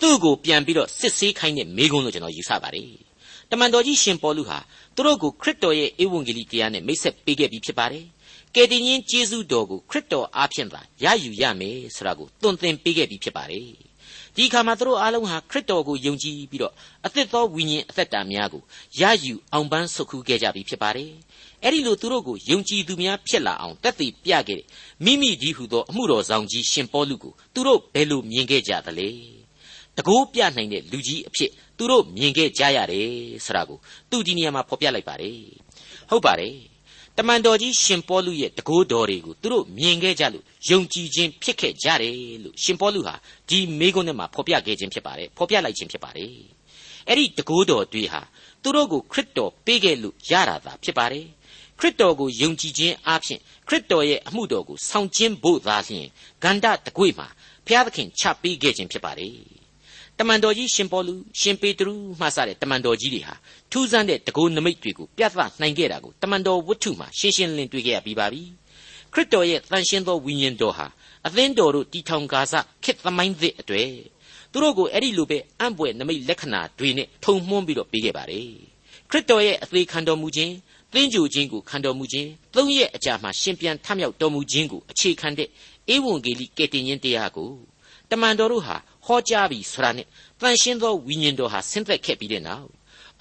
[0.00, 2.90] သူ့ကိုပြန်ပြီးတော့စစ်ဆေးခိုင်းတဲ့မိကုံးလို့ကျွန်တော်ယူဆပါတယ်
[3.50, 4.58] တမန်တော်ကြီးရှင်ပေါလုဟာ
[4.94, 8.04] သူတို့ကိုခရစ်တော်ရဲ့ဧဝံဂေလိတရားနဲ့မိတ်ဆက်ပေးခဲ့ပြီးဖြစ်ပါတယ်
[8.54, 13.68] ကယ်တင်ရှင်ယေရှုတော်ကိုခရစ်တော်အားဖြင့်သာရယူရမယ်ဆိုတာကိုသွန်သင်ပေးခဲ့ပြီးဖြစ်ပါတယ်
[14.36, 16.72] ဒီခါမှာသူတို့အားလုံးဟာခရစ်တော်ကိုယုံကြည်ပြီးတော့
[17.06, 18.62] အသစ်သောဝိညာဉ်အသက်တာများကို
[19.00, 21.10] ရယူအောင်ပန်းဆုတ်ခူးခဲ့ကြပြီဖြစ်ပါတယ်
[21.62, 24.66] အဲ့ဒီလိုသူတို့ကိုယုံကြည်သူများဖြစ်လာအောင်တက်တည်ပြခဲ့တဲ့
[25.04, 29.08] မိမိဒီဟုသောအမှုတော်ဆောင်ကြီးရှင်ပေါလုကိုသူတို့ဘယ်လိုမြင်ခဲ့ကြသလဲ
[29.96, 33.10] တကိုးပြနိုင်တဲ့လူကြီးအဖြစ်သူတို့မြင်ခဲ့ကြရတယ်
[33.46, 33.78] ဆိုတာကို
[34.10, 35.38] သူဒီနေရာမှာဖော်ပြလိုက်ပါတယ်
[36.10, 36.73] ဟုတ်ပါတယ်
[37.18, 43.14] တမန်တော်ကြီးရှင်ပေါလုရဲ့တကိုးတော်တွေကိုသူတို့မြင်ခဲ့ကြလို့ယုံကြည်ခြင်းဖြစ်ခဲ့ကြတယ်လို့ရှင်ပေါလုဟာ
[43.48, 46.32] ဒီမိကုန်းထဲမှာဖော်ပြခဲ့ခြင်းဖြစ်ပါတယ်ဖော်ပြလိုက်ခြင်းဖြစ်ပါတယ်
[47.08, 48.20] အဲ့ဒီတကိုးတော်တွေဟာ
[48.62, 51.26] သူတို့ကိုခရစ်တော်ပေးခဲ့လို့ရတာသာဖြစ်ပါတယ်
[51.78, 56.06] ခရစ်တော်ကိုယုံကြည်ခြင်းအပြင်ခရစ်တော်ရဲ့အမှုတော်ကိုဆောင်ကျင်းဖို့သာလျှင်
[56.42, 57.28] ဂန္ဓတကွေမှာ
[57.66, 59.63] ဘုရားသခင်ချပေးခဲ့ခြင်းဖြစ်ပါတယ်
[60.18, 63.34] တမန်တော်ကြီးရှင်ပေါလုရှင်ပေတရုမှစတဲ့တမန်တော်ကြီးတွေဟာ
[63.70, 68.42] ထူးဆန်းတဲ့တကူနမိတ်တွေကိုပြသနိုင်ခဲ့တာကိုတမန်တော်ဝတ္ထုမှာရှင်းရှင်းလင်းတွေ့ခဲ့ရပြီးပါပြီ
[69.12, 70.86] ခရစ်တော်ရဲ့တန်ရှင်းသောဝိညာဉ်တော်ဟာ
[71.26, 72.54] အသင်းတော်တို့တီထောင်ကာစ
[72.84, 73.88] ခေတ်သမိုင်းသစ်အတွေ့
[74.52, 78.48] သူတို့ကိုအဲ့ဒီလိုပဲအံ့ပွေနမိတ်လက္ခဏာတွေနဲ့ထုံမှွန်းပြီးတော့ပေးခဲ့ပါတယ်
[79.10, 80.54] ခရစ်တော်ရဲ့အသေးခံတော်မူခြင်း
[80.92, 85.48] သင်္ကြိုခြင်းကိုခံတော်မူခြင်းသုံးရက်အကြာမှာရှင်ပြန်ထမြောက်တော်မူခြင်းကိုအခြေခံတဲ့
[85.94, 87.50] ဧဝံဂေလိကယ်တင်ခြင်းတရားကို
[88.10, 90.06] တမန်တော်တို့ဟာ ဟောကြားပြီးဆိုတာနဲ့
[90.40, 92.68] တန်ရှင်းသောဝိညာဉ်တော်ဟာဆင်းသက်ခဲ့ပြီးတဲ့နောက်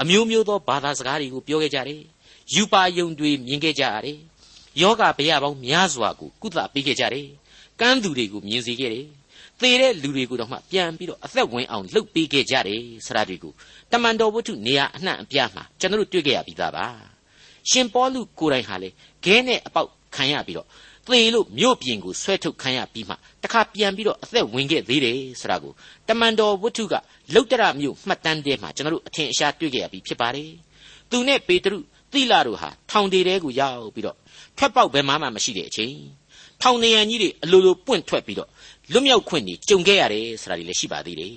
[0.02, 2.02] အမျိုးမျိုးသောဘာသာစကားတွေကိုပြောခဲ့ကြတယ်။
[2.54, 4.20] ယူပါယုံတွေမြင်ခဲ့ကြရတယ်။
[4.82, 7.28] ယောဂဗျာပေါင်းများစွာကိုကုသပေးခဲ့ကြတယ်။
[7.80, 9.08] ကမ်းသူတွေကိုမြင်စေခဲ့တယ်။
[9.62, 13.54] သေတဲ့လူတွေကိုတော့မှပြန်ပြီးတော့အသက်ဝင်အောင်လှုပ်ပေးခဲ့ကြတယ်ဆိုတာတွေကို
[13.92, 16.86] တမန်တော်ဝတ္ထုနေရာအနှံ့အပြားမှာကျွန်တော်တို့တွေ့ခဲ့ရပြီးသားပါ။
[17.70, 18.90] ရှင်ပေါလုကိုယ်တိုင်ဟာလေ
[19.26, 20.68] ခဲနဲ့အပေါက်ခံရပြီးတော့
[21.08, 25.74] သေလို့မြို့ပြင်ကိုဆွဲထုတ်ခံရပြီးမှတခါပြန်ပြီးတော့အသက်ဝင်ခဲ့သေးတယ်ဆိုတာကို
[26.08, 26.94] တမန်တော်ဝတ္ထုက
[27.34, 30.52] လုတ်တရမြို့မှတ်တမ်းထဲမှာကျွန်တော်တို့အထင်အရှားတွေ့ခဲ့ရပြီးဖြစ်ပါတယ်။
[31.10, 31.78] သူနဲ့ပေတရု
[32.14, 34.18] သီလာတို့ဟာထောင်တေတဲကိုရောက်ပြီးတော့
[34.58, 35.96] ထွက်ပေါက်ဘယ်မှမှမရှိတဲ့အချိန်
[36.62, 38.50] ထောင်နေရန်ကြီးတွေအလိုလိုပွင့်ထွက်ပြီးတော့
[38.92, 41.36] လွတ်မြောက်ခွင့်တွေကြုံခဲ့ရတယ်ဆိုတာတွေလည်းရှိပါသေးတယ်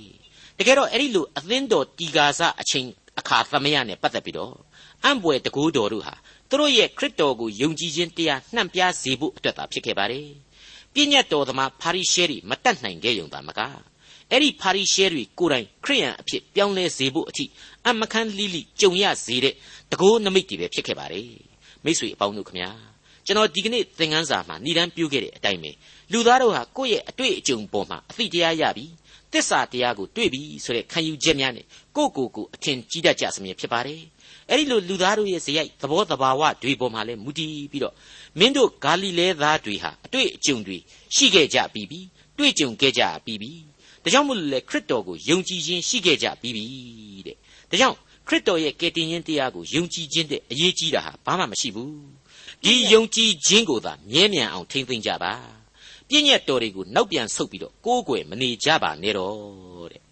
[0.59, 2.87] တကယ်တော့အဲ့ဒီလိုအသင်းတော်တီကာစအချိန်
[3.19, 4.55] အခါသမယနဲ့ပတ်သက်ပြီးတော့
[5.05, 6.15] အံ့ဘွယ်တကူတော်တို့ဟာ
[6.51, 10.29] သူတို့ရဲ့ခရစ်တော်ကိုယုံကြည်ခြင်းတရားနှံ့ပြားစေဖို့အတွက်သာဖြစ်ခဲ့ပါတယ်
[10.95, 13.61] ပြည့်ညတ်တော်သမားပါရိရှဲတွေမတတ်နိုင်ခဲ့ယုံတာမက
[14.31, 17.45] အဲ့ဒီပါရိရှဲတွေကိုယ်တိုင်ခရိယန်အဖြစ်ပြောင်းလဲစေဖို့အထိ
[17.87, 19.55] အမခန်းလိလိကြုံရစေတဲ့
[19.93, 21.31] တကိုးနမိတ်တွေပဲဖြစ်ခဲ့ပါတယ်
[21.85, 22.71] မိတ်ဆွေအပေါင်းတို့ခမညာ
[23.27, 25.71] ကျွန်တော်ဒီကနေ့သင်ခန်းစာမှာဏ္ဍန်ပြုခဲ့တဲ့အတိုင်းပဲ
[26.13, 28.93] လူသားတို့ဟာကိုယ့်ရဲ့အတွေ့အကြုံပေါ်မှာအသိတရားရပြီး
[29.33, 34.01] တစ္ဆာတရားကိုတွေ့ပြီဆိုတဲ့ခံယူချက်များနဲ့ကိုယ့်ကိုယ်ကိုအထင်ကြီးတတ်ကြစမြဲဖြစ်ပါတယ်
[34.51, 37.95] အဲ့ဒီလိုလူသားတို့ရဲ့ဇယိုက်သဘောတဘာဝတွေပေါ်မှာလဲမူတည်ပြီးတော့
[38.39, 40.79] မင်းတို့ဂါလိလဲသားတွေဟာအတွေ့အကြုံတွေ
[41.15, 42.01] ရှိခဲ့ကြပြီးပြီ
[42.39, 43.53] တွေ့ကြုံခဲ့ကြပြီးပြီ
[44.03, 46.65] ဒါကြောင့်မို့လို့လေခရစ်တော်ကိုယုံကြည်ခြင်းရှိခဲ့ကြပြီးပြီ
[47.27, 47.37] တဲ့
[47.71, 47.97] ဒါကြောင့်
[48.29, 51.93] ခရစ်တော်ရဲ့ကယ်တင်ခြင်းတရားကိုယုံကြည်ခြင်းတဲ့အရေးကြီးတာဟာဘာမှမရှိဘူး
[52.65, 55.33] ဒီယုံကြည်ခြင်းကိုသာမြဲမြံအောင်ထိမ့်သိမ့်ကြပါ
[56.09, 60.03] ပြည့်ညက်တော်တွေကိုနောက်ပြန်ဆုတ်ပြီးတော့ကိုးကွယ်မနေကြပါနဲ့တော့တဲ့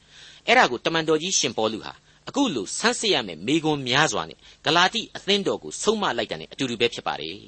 [0.46, 1.92] အဲ့ဒါကိုတမန်တော်ကြီးရှင်ပေါလုဟာ
[2.28, 7.38] အခုလိုဆန်းစစ်ရမယ်မိကွန်များစွာနဲ့ဂလာတိအသင်းတော်ကိုဆုံးမလိုက်တာ ਨੇ အတူတူပဲဖြစ်ပါတယ်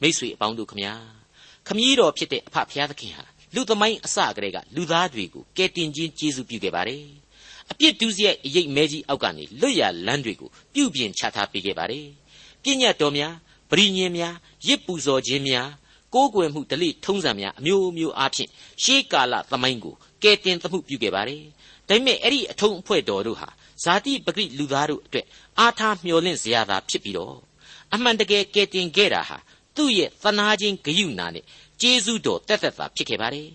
[0.00, 0.94] မိษွေအပေါင်းတို့ခမညာ
[1.66, 3.24] ခမည်းတော်ဖြစ်တဲ့အဖဖျားသခင်ဟာ
[3.54, 7.04] လူသမိုင်းအစကတည်းကလူသားတွေကိုကယ်တင်ခြင်းကျေးဇူးပြုခဲ့ပါတယ်
[7.70, 12.06] အပြစ်ဒုစရိုက်အရေးမဲကြီးအောက်ကနေလွတ်ရလန်းတွေကိုပြုပြင်ချထားပေးခဲ့ပါတယ်
[12.62, 13.34] ပြည့်ညတ်တော်များ
[13.70, 14.34] ပရိညင်များ
[14.66, 15.68] ရစ်ပူဇော်ခြင်းများ
[16.14, 18.50] ကိုးကွယ်မှုဒလိထုံးစံများအမျိုးမျိုးအားဖြင့်
[18.82, 21.42] ရှေးကာလသမိုင်းကိုကယ်တင်သမှုပြုခဲ့ပါတယ်
[21.88, 23.48] ဒါပေမဲ့အဲ့ဒီအထုံးအဖွဲ့တော်တို့ဟာ
[23.84, 25.26] ဇာတိပဂိလူသားတို့အတွက်
[25.58, 27.36] အားထားမျှော်လင့်စရာသာဖြစ်ပြီးတော့
[27.94, 29.38] အမှန်တကယ်ကယ်တင်ခဲ့တာဟာ
[29.76, 31.44] သူ့ရဲ့သနာချင်းဂယုဏနဲ့
[31.80, 33.48] ကျေးဇူးတော်တက်သက်သာဖြစ်ခဲ့ပါတယ်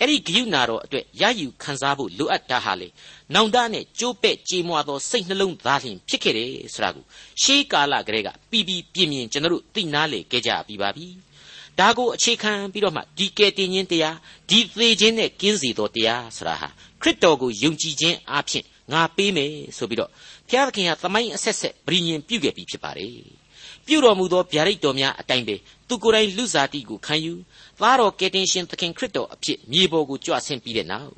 [0.00, 2.88] အဲ့ဒီဂယုဏတော်အတွက်ရယူခံစားဖို့လိုအပ်တာဟာလေ
[3.34, 7.04] နောင်တနဲ့ကြိုးပဲ့ကြေးမွာသောစိတ်နှလုံးသားလျင်ဖြစ်ခဲ့တယ်ဆိုတာကို
[7.42, 11.06] ရှေးကာလကတည်းကပြီးပြီးပြင်းပြင်းကျွန်တော်တို့သိနာလေခဲ့ကြပြီးပါပြီ
[11.78, 14.16] ဒါကိုအခြေခံပြီးတော့မှဒီကယ်တင်ခြင်းတရား
[14.50, 16.68] ဒီသေခြင်းနဲ့ကင်းစေသောတရားဆိုတာဟာ
[17.02, 20.10] ခရစ်တော်ကိုယုံကြည်ခြင်းအပြင် ငါပေးမယ်ဆိုပြီးတော့
[20.48, 23.16] ဘုရားသခင်ကသမိုင်းအဆက်ဆက်ဗြိညင်ပြုခဲ့ပြီးဖြစ်ပါတယ်
[23.86, 25.56] ပြုတော်မူသောဗျာဒိတ်တော်များအတိုင်းပဲ
[25.88, 27.34] သူကိုယ်တိုင်လူစားတိကိုခံယူ
[27.80, 31.12] သားတော်ကယ်တင်ရှင်သခင်ခရစ်တော်အဖြစ်မြေပေါ်ကိုကြွဆင်းပြီးတဲ့နောက်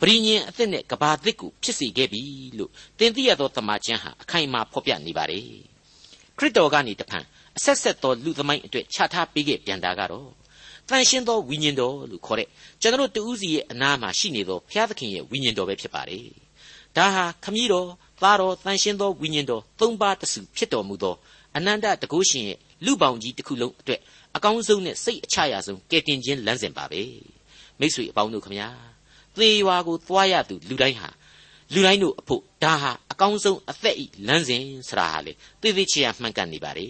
[0.00, 2.22] ဗြိညင်အသက်နဲ့ကဘာသစ်ကိုဖြစ်စေခဲ့ပြီ
[2.58, 5.44] လို့သင်သိရသောတမန်ကျမ်းဟာအခိုင်အမာဖော်ပြနေပါတယ်
[6.38, 7.24] ခရစ်တော်ကနေတဖန်
[7.56, 10.30] အဆက်ဆက်သောလူသမိုင်းအတွက်ခြားထားပေးခဲ့ပြန်တာကတော့
[10.88, 12.48] တန်ရှင်းသောဝိညာဉ်တော်လို့ခေါ်တဲ့
[12.80, 16.26] ကျွန်တော်တို့တူးစီရဲ့အနားမှာရှိနေသောဘုရားသခင်ရဲ့ဝိညာဉ်တော်ပဲဖြစ်ပါတယ်
[16.96, 17.88] ဒါဟာခမည်းတော်
[18.22, 21.14] သားတော်တန်ရှင်းသောဝိညာဉ်တော်သုံးပါးတစုဖြစ်တော်မူသော
[21.56, 24.00] အနန္တတကုရှင်ရဲ့လူပေါင်းကြီးတစ်ခုလုံးအတွက်
[24.36, 27.02] အကောင်းဆုံးနဲ့စိတ်အချရဆုံးကယ်တင်ခြင်းလမ်းစဉ်ပါပဲ
[27.80, 28.68] မိတ်ဆွေအပေါင်းတို့ခမညာ
[29.36, 31.08] သေရွာကိုသွားရသူလူတိုင်းဟာ
[31.72, 36.88] လူတိုင်းတို့အဖို့ဒါဟာအကောင်းဆုံးအသက်ဤလမ်းစဉ်ဆရာဟာလေသိသိချာမှန်ကန်နေပါလေ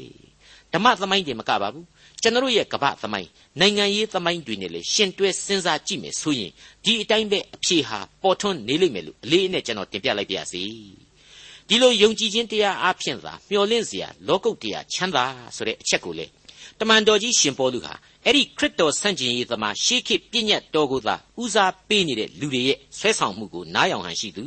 [0.73, 1.87] ဓမ္မသမိုင်းတွေမကပါဘူး
[2.23, 3.29] ကျွန်တော်ရဲ့ကပ္ပသမိုင်း
[3.61, 6.51] နိုင်ငံရေးသမိုင်းတွေနဲ့လည်းရှင်တွဲစဉ်းစားကြည့်မယ်ဆိုရင်
[6.85, 10.63] ဒီအတိုင်းပဲအဖြေဟာပေါ်ထွန်းနေလိမ့်မယ်လို့အလေးအနက်ကျွန်တော်တင်ပြလိုက်ပါရစေ
[11.69, 15.25] ဒီလိုယုံကြည်ခြင်းတရားအဖြစ်သာမျှော်လင့်စရာလောကုတ်တရားချမ်းသာ
[15.57, 16.27] ဆိုတဲ့အချက်ကိုလေ
[16.79, 24.45] တမန်တော်ကြီးရှင်ပေါလုဟာအဲ့ဒီခရစ်တော်ဆန့်ကျင်ရေးသမားရှေးခေတ်ပြည့်ညတ်တော်ကိုသာဦးစားပေးနေတဲ့လူတွေရဲ့ဆွဲဆောင်မှုကိုနားယောင်ဟန်ရှိသူ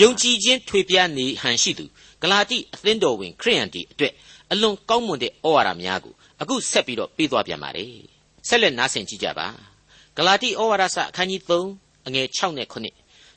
[0.00, 1.84] ယုံကြည်ခြင်းထွေပြားနေဟန်ရှိသူ
[2.22, 4.12] ဂလာတိအသင်းတော်ဝင်ခရိယန်တီအတွက်
[4.52, 7.94] အလွန်ကောင်းမွန်တဲ့ဩဝါဒများကိုအခုဆက်ပြီးတော့ပေးသွားပြန်ပါတယ်
[8.48, 9.48] ဆက်လက်နားဆင်ကြည့်ကြပါ
[10.16, 12.74] ဂလာတိဩဝါဒစာအခန်းကြီး3အငယ်6နဲ့9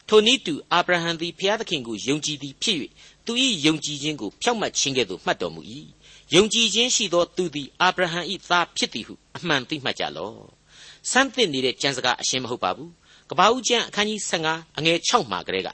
[0.09, 2.77] ထိုနည်းတူအာဗြဟံသည်ဘုရားသခင်ကိုယုံကြည်သည်ဖြစ်၍
[3.25, 3.33] သူ၏
[3.65, 5.61] ယုံကြည်ခြင်းကိုဖြောက်မှတ်ခြင်းကဲ့သို့မှတ်တော်မူ၏
[6.35, 10.37] ယုံကြည်ခြင်းရှိသောသူသည်အာဗြဟံ၏သားဖြစ်သည်ဟုအမှန်သိမှတ်ကြလော့
[11.11, 12.91] စမ်းသစ်နေတဲ့ကျမ်းစကားအရှင်းမဟုတ်ပါဘူး
[13.29, 15.69] ကပ္ပဦးကျမ်းအခန်းကြီး15အငယ်6မှာကလေးက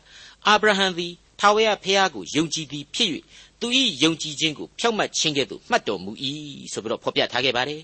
[0.48, 3.10] အာဗြဟံသည်ထာဝရဘုရားကိုယုံကြည်သည်ဖြစ်၍
[3.62, 3.68] သူ၏
[4.04, 6.12] ယုံကြည်ခြင်းကိုဖြောက်မှတ်ခြင်းကဲ့သို့မှတ်တော်မူ၏
[6.74, 7.82] ဆိုပြီးတော့ဖော်ပြထားခဲ့ပါတယ်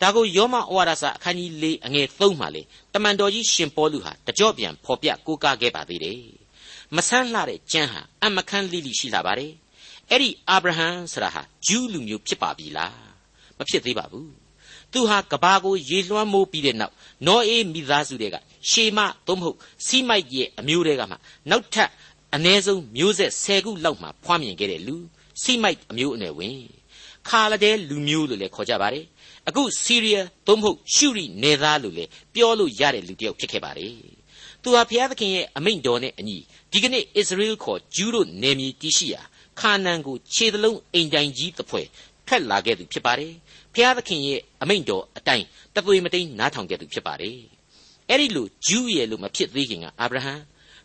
[0.00, 2.62] ဒါကိုယောမဩဝါဒစာအခန်းကြီး၄အငယ်3မှာလေ
[2.94, 6.20] တမန်တော်ကြီးရှင်ပေါလုဟာတကြော့ပြန်ဖော်ပြကိုးကားခဲ့ပါသေးတယ်
[6.96, 9.52] မဆန်းလှတဲ့ကျမ်းဟာအမခန်းလိလိရှိလာပါတယ်
[10.10, 12.98] အဲ့ဒီအာဗြဟံဆိုတာဟာဂျူးလူမျိုးဖြစ်ပါပြီလား
[13.58, 14.32] မဖြစ်သေးပါဘူး
[14.92, 16.94] သူဟာကဘာကိုရေလွှမ်းမိုးပြီးတဲ့နောက်
[17.26, 18.36] နောအေးမိသားစုတွေက
[18.70, 19.56] ရှေမသို့မဟုတ်
[19.86, 21.16] စီမိုက်ရဲ့အမျိုးတွေကမှ
[21.50, 21.90] နောက်ထပ်
[22.34, 24.96] အ ਨੇ ဆုံးမျိုးဆက်10ခုလောက်မှဖွားမြင်ခဲ့တဲ့လူ
[25.42, 26.58] စီမိုက်အမျိုးအနွယ်ဝင်
[27.28, 29.04] ခါလဒဲလူမျိုးလို့လည်းခေါ်ကြပါတယ်
[29.48, 33.94] အခုစီးရီးယားသို့မဟုတ်ရှုရီနေသားလို့လည်းပြောလို့ရတဲ့လူတစ်ယောက်ဖြစ်ခဲ့ပါတယ်
[34.62, 36.36] သူဟာဘုရားသခင်ရဲ့အမိန့်တော်နဲ့အညီ
[36.72, 39.22] ဒီကနေ့အစ္စရေလခေါ်ဂျူးတို့နေမြေတည်ရှိရာ
[39.60, 41.86] ခါနန်ကိုခြေသလုံးအိမ်တိုင်ကြီးတစ်ဖွဲ့
[42.26, 43.32] ထွက်လာခဲ့သူဖြစ်ပါတယ်
[43.74, 47.38] ဘုရားသခင်ရဲ့အမိန့်တော်အတိုင်းတသွေမတိန်နားထောင်ခဲ့သူဖြစ်ပါတယ်
[48.08, 50.34] အဲ့ဒီလိုဂျူးရဲ့လို့မဖြစ်သေးခင်ကအာဗြဟံ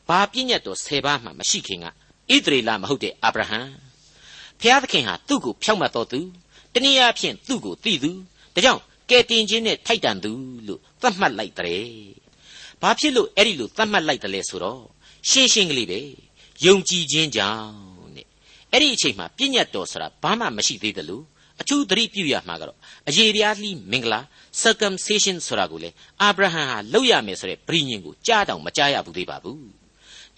[0.09, 1.89] ဘာပြည့်ညတ်တော်၁၀ပါးမှမရှိခင်ကဣ
[2.45, 3.61] သရေလမဟုတ်တဲ့အာဗြဟံ
[4.59, 6.19] ဖျားသခင်ဟာသူ့ကိုဖြောက်မှတ်တော်သူ
[6.73, 8.11] တနည်းအားဖြင့်သူ့ကိုသိသူ
[8.53, 10.31] ဒါကြောင့်ကဲတင်ခြင်းနဲ့ထိုက်တန်သူ
[10.67, 11.85] လို့သတ်မှတ်လိုက်တဲ့
[12.81, 14.83] ဘာဖြစ်လို့အဲ့ဒီလိုသတ်မှတ်လိုက်တယ်လဲဆိုတော့ယ
[15.29, 15.99] ရှင်းရှင်းကလေးပဲ
[16.65, 18.27] ယုံကြည်ခြင်းကြောင့်တဲ့
[18.71, 21.23] အဲ့ဒီအချိန်မှာပြည့်ညတ်တော်ဆိုတာဘာမှမရှိသေးတယ်လို့
[21.61, 22.77] အထူးသတိပြုရမှာကတော့
[23.09, 24.19] အယေတရားလှီးမင်္ဂလာ
[24.61, 25.89] circumcision ဆိုတာကိုလေ
[26.21, 29.78] အာဗြဟံဟာလုပ်ရမယ်ဆိုတဲ့ဗြိညင်ကိုကြားတောင်မကြားရဘူးသေးပါဘူး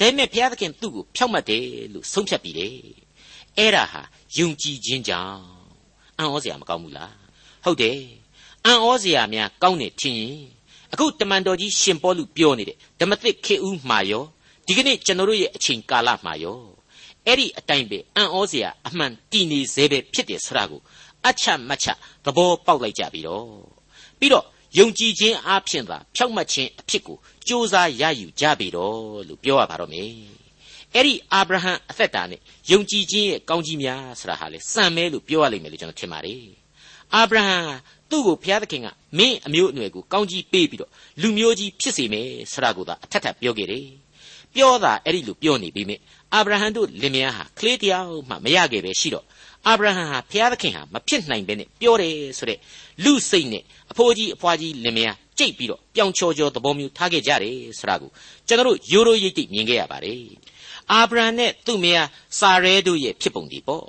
[0.02, 2.76] ဒါပေမဲ့ဘုရားသခင်သူ့ကိုဖြောက်မှတ်တယ်လို့ဆုံးဖြတ်ပြီးတယ်
[3.58, 4.02] အဲ့ဒါဟာ
[4.38, 5.44] ယုံကြည်ခြင်းကြောင့်
[6.18, 7.14] အံ့ဩစရာမကောင်းဘူးလား
[7.64, 8.00] ဟုတ်တယ်
[8.66, 10.42] အံ့ဩစရာများကောင်းနေထင်ရင်
[10.94, 14.24] အခုတမန်တော်ကြီးရှင်ပေါလုပြောနေတဲ့ဓမ္မသစ်ခေဦးမှာရော
[14.66, 16.60] ဒီကနေ့ကျွန်တော်တို့ရဲ့အချိန်ကာလမှာရော
[17.26, 20.82] အဲ့ဒီအတိုင်းပဲအံ့ဩစရာအမှန်တည်နေစေပဲဖြစ်တယ်ဆိုတာကို
[21.28, 21.88] အချမချ
[22.26, 23.46] သဘောပေါက်လိုက်ကြပြီတော့
[24.20, 24.46] ပြီးတော့
[24.78, 27.18] ယုံကြည်ခြင်းအဖြစ်သာဖြောက်မှတ်ခြင်းအဖြစ်ကို
[27.52, 30.10] စ조사ရယူကြပြီတော့လို့ပြောရပါတော့မယ်
[30.94, 32.40] အဲ့ဒီအာဗြဟံအသက်တာနဲ့
[32.72, 36.44] ယုံကြည်ခြင်းရဲ့ကောင်းကြီးများဆိုတာဟာလေစံမဲလို့ပြောရလိမ့်မယ်လို့ကျွန်တော်ထင်ပါတယ်
[37.14, 37.58] အာဗြဟံ
[38.10, 38.88] သူ့ကိုဘုရားသခင်က
[39.18, 43.86] မင်းအမျိုးအနွယ်ကိုကောင်းကြီးပေးပြီးတော့လူမျိုးကြီးဖြစ်စေမယ်ဆိုတာကိုသာအထက်ထပ်ပြောခဲ့တယ်
[44.56, 46.02] ပြောတာအဲ့ဒီလိုပြောနေပြီမြင့်
[46.34, 49.26] အာဗြဟံတို့လင်မယားဟာကလေးတယောက်မှမရခဲ့ပဲရှိတော့
[49.68, 52.60] အာဗြဟံဟာဘုရားသခင်ဟာမဖြစ်နိုင်ပဲနဲ့ပြောတယ်ဆိုတဲ့
[53.04, 58.10] လူစိတ်နဲ့အဖိုးကြီးအဖွားကြီးလင်မယား ကြိတ်ပြီးတော့ပြောင်ချော်ချော်သဘောမျိုးထားခဲ့ကြတယ်ဆိုတာကို
[58.48, 60.24] ကျွန်တော်တို့ရိုးရိုးရိပ်တိမြင်ခဲ့ရပါတယ်
[60.92, 62.08] အာဗြဟံနဲ့သူ့မယား
[62.40, 63.86] စာရဲတို့ရဲ့ဖြစ်ပုံဒီပေါ့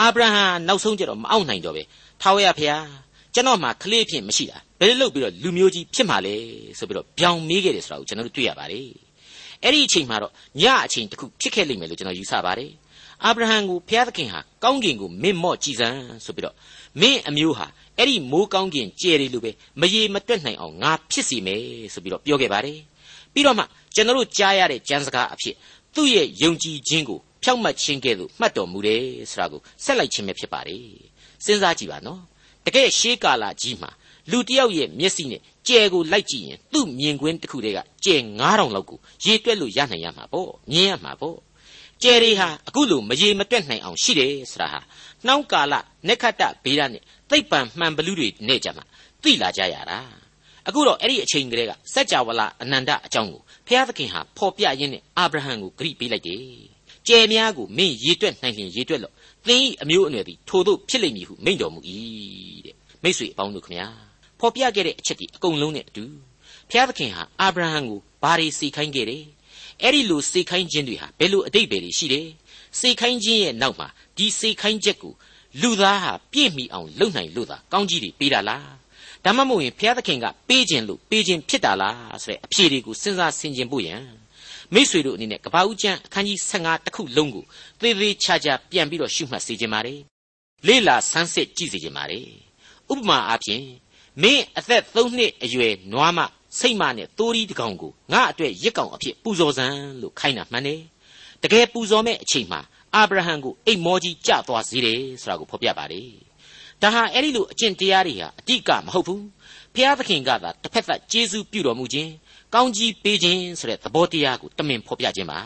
[0.00, 1.82] အာဗြဟံနောက်ဆုံးကျတော့မအောင်နိုင်တော့ပဲ
[2.22, 2.86] ထာဝရဘုရား
[3.34, 6.34] ကျွန်တော်မှကလေးဖြစ်မရှိတာဘယ်လိုလုပ်ပြီးတော့လူမျိုးကြီးဖြစ်မှာလဲ
[6.78, 8.88] ဆိုပြီးတော့ဗျောင်မေးခဲ့တယ်ဆိုတာကိုကျွန်တော်တို့တွေ့ရပါတယ်
[9.64, 12.70] အဲ့ဒီအချိန်မှာတော့ညအချိန်တစ်ခုဖြစ်ခဲ့လိမ့်မယ်လို့ကျွန်တော်ယူဆပါတယ်
[13.24, 15.88] အာဗြဟံကိုဘုရားသခင်ဟာကောင်းကင်ကိုမင့်မော့ကြည်စံ
[16.24, 16.56] ဆိုပြီးတော့
[17.00, 17.66] မင်းအမျိုးဟာ
[17.98, 21.62] အဲ့ဒီမိုးကောင်းကင်ကျယ်တယ်လို့ပဲမရေမတွက်နိုင်အောင်ငါဖြစ်စီမယ်
[21.94, 22.80] ဆိုပြီးတော့ပြောခဲ့ပါတယ်
[23.32, 25.54] ပြီးတော့မှကျွန်တော်တို့ကြားရတဲ့ကျမ်းစကားအဖြစ်
[25.94, 30.84] သူ့ရဲ့ယုံကြည်ခြင်းကိုဖြောက်မှတ်ခြင်းကဲ့သို့မှတ်တော်မူတယ်ဆိုတာကိုဆက်လိုက်ခြင်းပဲဖြစ်ပါတယ်
[31.44, 32.20] စဉ်းစားကြည့်ပါနော်
[32.66, 33.90] တကယ်ရှေးကာလကြီးမှာ
[34.30, 41.36] လူတယောက်ရဲ့မျက်စိနဲ့ကြယ်ကိုလိုက်ကြည့်ရင်သူ့မြင်ကွင်းတစ်ခုတည်းကကြယ်9000လောက်ကိုရေတွက်လို့ရနိုင်ရမှာပေါ့မြင်ရမှာပေါ့
[42.02, 44.80] ကြယ်တွေဟာအခုလိုမရေမတွက်နိုင်အောင်ရှိတယ်ဆိုတာဟာ
[45.26, 45.74] နှောင်းကာလ
[46.08, 48.84] နေခတ္တဗေဒနဲ့သိပ္ပံမှန်ဘလူတွေနဲ့ကြမှာ
[49.22, 49.98] သိလာကြရတာ
[50.68, 56.42] အခုတော့အဲ့ဒီအချိန်ကလေးကစัจ java လာအနန္တအကြောင်းကိုဘုရားသခင်ဟာဖော်ပြရင်းနဲ့အာဗြဟံကိုဂရိပေးလိုက်တယ်
[57.08, 59.14] ကြယ်များကိုမင်းရေတွက်နိုင်ရင်ရေတွက်လို့
[59.46, 61.80] သင်၏အမျိုးအနွယ်သည်ထို့သို့ဖြစ်လိမ့်မည်ဟုမိန့်တော်မူ၏
[62.66, 63.86] တဲ့မိတ်ဆွေအပေါင်းတို့ခမညာ
[64.40, 66.04] ဖော်ပြခဲ့တဲ့အချက်ဒီအကုန်လုံးနဲ့အတူ
[66.68, 69.24] ဘုရားသခင်ဟာအာဗြဟံကိုဘာတွေစီခိုင်းခဲ့တယ်
[69.82, 72.26] အဲ့ဒီလိုစေခိုင်းခြင်းတွေဟာဘယ်လိုအတိတ်ပဲရှိတယ်
[72.78, 75.14] စေခိုင်းခြင်းရဲ့နောက်မှာဒီစေခိုင်းချက်ကို
[75.60, 78.70] လူသားဟာပြည့်မီအောင်လုပ်နိုင်လို့သာကောင်းကြီးတွေပေးတာလား
[79.24, 84.02] ဒါမှမဟုတ်ရင်ဘုရားသခင်ကပေးခြင်းလို့ပေးခြင်းဖြစ်တာလားဆိုတဲ့အဖြေတွေကိုစဉ်းစားဆင်ခြင်ဖို့ရန်
[84.74, 87.44] မိษွေတို့အနေနဲ့ကပ္ပဦးကျမ်းအခန်းကြီး15တခုလုံးကို
[87.80, 90.00] သေသေးချာချာပြန်ပြီးတော့ရှုမှတ်စေခြင်းပါတယ်
[90.66, 92.26] လေ့လာဆန်းစစ်ကြည့်စေခြင်းပါတယ်
[92.92, 93.64] ဥပမာအားဖြင့်
[94.22, 96.20] မင်းအသက်3နှစ်အရွယ်နွားမ
[96.58, 99.66] စိတ်မနဲ့တိုးရီတကောင်ကိုငါအတွက်ရစ်ကောင်အဖြစ်ပူဇော်စံ
[100.00, 100.80] လို့ခိုင်းတာမှန်တယ်
[101.42, 102.60] တကယ်ပူဇော်မဲ့အချိန်မှာ
[102.94, 106.10] အာဗြဟံကိုအိတ်မောကြီးကြသွားစေတယ်ဆိုတာကိုဖော်ပြပါတယ်
[106.82, 109.24] ဒါဟာအဲ့ဒီလိုအကျင့်တရားတွေဟာအတိကမဟုတ်ဘူး
[109.74, 112.10] ဖျားသခင်ကသာတစ်ဖက်သက်ကျေးဇူးပြုတော်မူခြင်း
[112.54, 115.40] ကောင်းကြီးပေးခြင်းဆိုတဲ့သဘောတရားကိုတမင်ဖော်ပြခြင်းပါ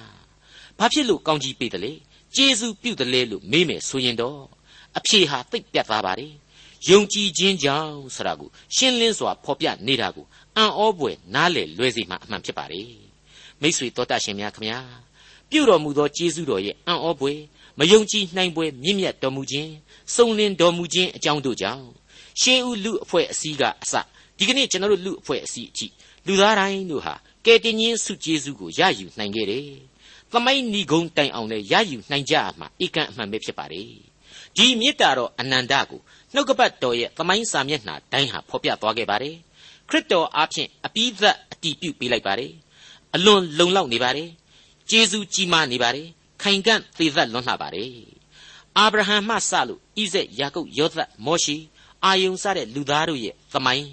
[0.79, 1.93] ဘာဖြစ်လို့ကောင်းကြီးပေးတယ်လဲ
[2.37, 4.41] ကျေးဇူးပြုတယ်လေလို့မေးမယ်ဆိုရင်တော့
[4.99, 6.33] အဖြေဟာသိပ်ပြတ်သားပါတယ်
[6.91, 12.91] ယုံကြည်ခြင်းကြောင့်ဆိုတာကိုရှင်းလင်းစွာဖော်ပြနေတာကို အံ့ဩပွေနားလေလွဲစေမှအမှန်ဖြစ်ပါတယ်
[13.61, 14.79] မိษွေတော်တတ်ရှင်များခမညာ
[15.51, 17.33] ပြုတော်မူသောကျေးဇူးတော်ရဲ့အံ့ဩပွေ
[17.79, 19.71] မယုံကြည်နိုင်ပွဲမြင့်မြတ်တော်မူခြင်း
[20.15, 21.87] စုံလင်တော်မူခြင်းအကြောင်းတို့ကြောင့်
[22.41, 23.95] ရှေးဦးလူအဖွဲ့အစည်းကအစ
[24.39, 25.87] ဒီကနေ့ကျွန်တော်တို့လူအဖွဲ့အစည်းအထိ
[26.27, 27.15] လူသားတိုင်းတို့ဟာ
[27.45, 29.69] ကယ်တင်ရှင်စုကျေးဇူးကိုရယူနိုင်ခဲ့တယ်။
[30.33, 33.91] သမိုင်းဏီကုံတိုင်အောင်လည်းရယူနိုင်ကြမှာဧကန်အမှန်ပဲဖြစ်ပါတယ်။
[34.57, 36.01] ဒီမေတ္တာတော်အနန္တကို
[36.35, 39.37] နှုတ်ကပတ်တော်ရဲ့သမိုင်းစာမျက်နှာတိုင်းဟာဖော်ပြသွားခဲ့ပါတယ်။
[39.89, 42.53] ခရစ်တော်အားဖြင့်အပိသက်အတီးပြုတ်ပေးလိုက်ပါတယ်။
[43.15, 44.29] အလွန်လုံလောက်နေပါတယ်။
[44.91, 46.07] ကျေးဇူးကြီးမားနေပါတယ်။
[46.43, 47.91] ခိုင်ကန့်သေသက်လွန်းလှပါတယ်။
[48.79, 51.57] အာဗြဟံမှစလို့ဣဇက်ယာကုပ်ယောသတ်မောရှိ
[52.05, 53.89] အာယုန်စတဲ့လူသားတို့ရဲ့သမိုင်း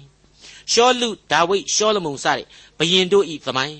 [0.72, 2.46] ရှောလုဒါဝိဒ်ရှောလမုန်စတဲ့
[2.78, 3.78] ဘယင်တို့ဤသမိုင်း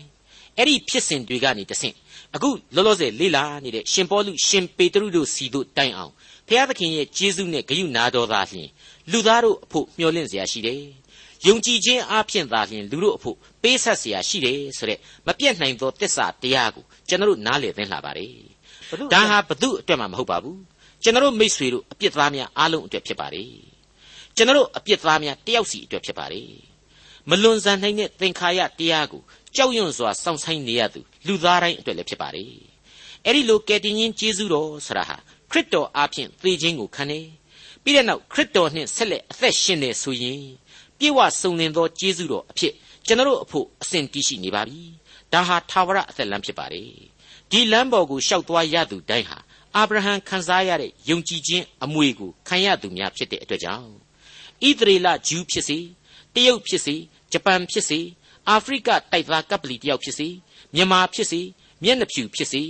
[0.57, 1.95] အဲ့ဒီဖြစ်စဉ်တွေကနေတဆင့်
[2.35, 6.13] အခုလောလောဆယ်လေ့လာနေတဲ့ရှင်ပေါလုရှင်ပေတရုတို့စီတို့တိုင်အောင်
[6.49, 8.69] ဖျားသခင်ရဲ့ကျေးဇူးနဲ့ဂရုနာတော်သာလျှင်
[9.11, 10.83] လူသားတို့အဖို့မျှော်လင့်စရာရှိတယ်။
[11.47, 18.33] ယုံကြည်ခြင်းအပြင်သာလျှင်လူတို့အဖို့ပေးဆက်စရာရှိတယ်ဆိုတဲ့မပြတ်နိုင်သောတစ္ဆာတရားကိုကျွန်တော်တို့နားလည်သင်လာပါတယ်။
[19.13, 20.59] ဒါဟာဘု து အတွက်မှမဟုတ်ပါဘူး။
[21.03, 23.51] ကျွန်တော်တို့မိษွေတို့အပြစ်သားများအားလုံးအတွက်ဖြစ်ပါတယ်။
[24.37, 26.51] ကျွန်တော်တို့အပြစ်သားများတယောက်စီအတွက်ဖြစ်ပါတယ်။
[27.29, 29.23] မလွန်ဆန်နိုင်တဲ့သင်္ခါရတရားကို
[29.57, 32.53] ကြောက်ရွံ့စွာစောင့်ဆိုင်နေရသူလူသားတိုင်းအတွက်လည်းဖြစ်ပါတယ်။
[33.25, 35.17] အဲ့ဒီလိုကယ်တင်ရှင်ကျေးဇူးတော်ဆရာဟာ
[35.51, 37.27] ခရစ်တော်အားဖြင့်သေခြင်းကိုခံတယ်။
[37.83, 40.45] ပြီးတဲ့နောက်ခရစ်တော်နှင့်ဆက်လက်အသက်ရှင်နေဆိုရင်
[40.99, 42.73] ပြေဝစုံလင်သောကျေးဇူးတော်အဖြစ်
[43.07, 44.83] ကျွန်တော်တို့အဖို့အစဉ်တည်ရှိနေပါပြီ။
[45.33, 46.89] တဒါဟာထာဝရအသက်လမ်းဖြစ်ပါတယ်
[47.51, 49.39] ဒီလမ်းပေါ်ကိုရှောက်သွားရသူတိုင်းဟာ
[49.77, 53.87] အာဗြဟံခံစားရတဲ့ယုံကြည်ခြင်းအမွေကိုခံရသူများဖြစ်တဲ့အတွက်ကြောင့်
[54.69, 55.79] ဣသရေလဂျူးဖြစ်စေ
[56.35, 56.97] တရုတ်ဖြစ်စေ
[57.33, 58.01] ဂျပန်ဖြစ်စေ
[58.49, 60.29] အာဖရိကတိုက်သားကပလီတယောက်ဖြစ်စေ
[60.75, 61.41] မြန်မာဖြစ်စေ
[61.83, 62.63] မျက်နှာဖြူဖြစ်စေ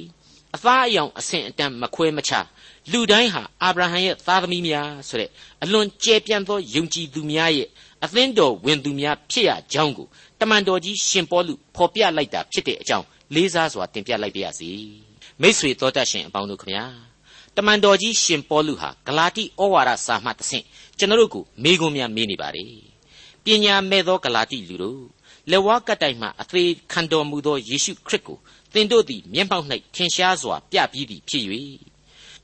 [0.54, 2.46] အသားအယောင်အဆင့်အတန်းမခွဲမခြား
[2.92, 5.30] လူတိုင်းဟာအာဗြဟံရဲ့သားသမီးများဆိုတဲ့
[5.62, 7.68] အလွန်ကျယ်ပြန့်သောယုံကြည်သူများရဲ့
[8.04, 10.06] အသင်းတော်ဝင်သူများဖြစ်ရကြောင်းကို
[10.40, 14.70] တမန်တော်ကြီးရှင်ပေါလုဖော်ပြလိုက်တာဖြစ်တဲ့အကြောင်းလေးစားစွာတင်ပြလိုက်ပါရစေ
[15.40, 16.84] မိษွေတော်တတ်ရှင်အပေါင်းတို့ခမညာ
[17.56, 20.64] တမန်တော်ကြီးရှင်ပေါလုဟာဂလာတိဩဝါဒစာမှတဆင့်
[20.98, 22.72] ကျွန်တော်တို့ကိုမေးခွန်းများမေးနေပါတယ်
[23.44, 25.02] ပညာမဲ့သောဂလာတိလူတို့
[25.50, 28.38] လက်ဝါးကတိုင်မှအသေးခံတော်မူသောယေရှုခရစ်ကို
[28.72, 31.44] သင်တို့သည်မျက်မှောက်၌ထင်ရှားစွာပြပြီးသည်ဖြစ်၍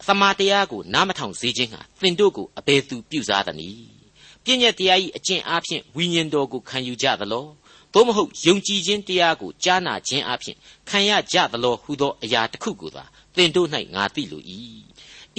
[0.06, 4.00] သမာတရားကိုနားမထောင်စေခြင်းဟာသင်တို့ကိုအဘယ်သူပြုစားသနည်း
[4.44, 7.46] ပြည့်ညက်တရား၏အကျင့်အားဖြင့်ဝိညာဉ်တော်ကိုခံယူကြသလော
[7.92, 10.56] သို့မဟုတ်ယုံကြည်ခြင်းတရားကိုကြားနာခြင်းအားဖြင့်
[10.88, 14.42] ခံရကြသလောဟုသောအရာတစ်ခုကိုသာသင်တို့၌ငါသိလို၏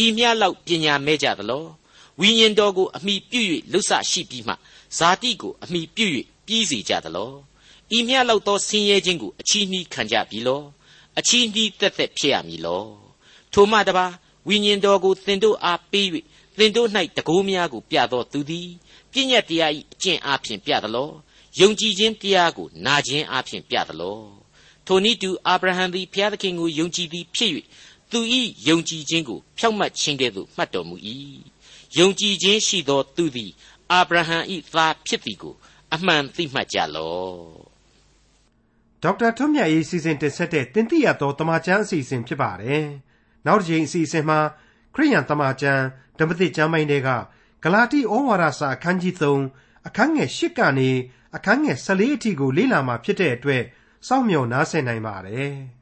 [0.04, 1.66] ဤမြလောက်ပညာမဲ့ကြသလော
[2.20, 4.54] ဝိညာဉ်တော်ကိုအမိပြု၍လွတ်ဆရှိပြီးမှ
[4.98, 6.06] ဇာတိကိုအမိပြု၍
[6.46, 7.32] ပြီးစီကြသလော
[7.98, 10.62] ဤမြလောက်သောဆင်းရဲခြင်းကိုအချီးနှီးခံကြပြီလော
[11.20, 12.84] အချီးနှီးသက်သက်ဖြစ်ရမည်လော
[13.54, 14.06] ထိုမှတပါ
[14.48, 16.08] ဝိညာဉ်တော်ကိုသင်တို့အားပေး၍
[16.58, 18.70] သင်တို့၌တကိုးများကိုပြသောသူသည်
[19.12, 21.10] ပြည့်ညတ်တရား၏အကျင့်အားဖြင့်ပြသလော
[21.60, 24.20] ယုံကြည်ခြင်းတရားကိုနာခြင်းအားဖြင့်ပြသလော
[24.86, 27.52] ထိုနည်းတူအာဗြဟံသည်ဘုရားသခင်ကိုယုံကြည်သည်ဖြစ်၍
[28.12, 28.20] သူ၏
[28.68, 30.96] ယုံကြည်ခြင်းကိုဖြောက်မှတ်ခြင်းကဲ့သို့မှတ်တော်မူ၏
[31.98, 33.52] ယုံကြည်ခြင်းရှိသောသူသည်
[33.92, 34.38] အာဗြဟံ၏
[34.74, 35.56] သားဖြစ်သည်ကို
[35.94, 37.72] အမှန်သိမှတ်ကြလော့
[39.04, 42.86] ဒေါက်တာထွန်းမြတ်ရေးစီစဉ်တင်ဆက်တဲ့တင်ပြရသောတမချန်းအစီအစဉ်ဖြစ်ပါတယ်
[43.46, 44.40] နောက်တစ်ချိန်အစီအစဉ်မှာ
[44.96, 45.84] ခရိယန်တမချန်း
[46.20, 47.10] ဓမ္မသစ်ကျမ်းပိုင်းတွေက
[47.64, 49.14] ဂလာတိဩဝါဒစာအခန်းကြီး
[49.50, 50.90] 3အခန်းငယ်8ကနေ
[51.36, 53.64] အခန်းငယ်14အထိကိုလေ့လာမှာဖြစ်တဲ့အတွက်
[54.08, 55.54] စောင့်မျှော်နားဆင်နိုင်ပါတယ်။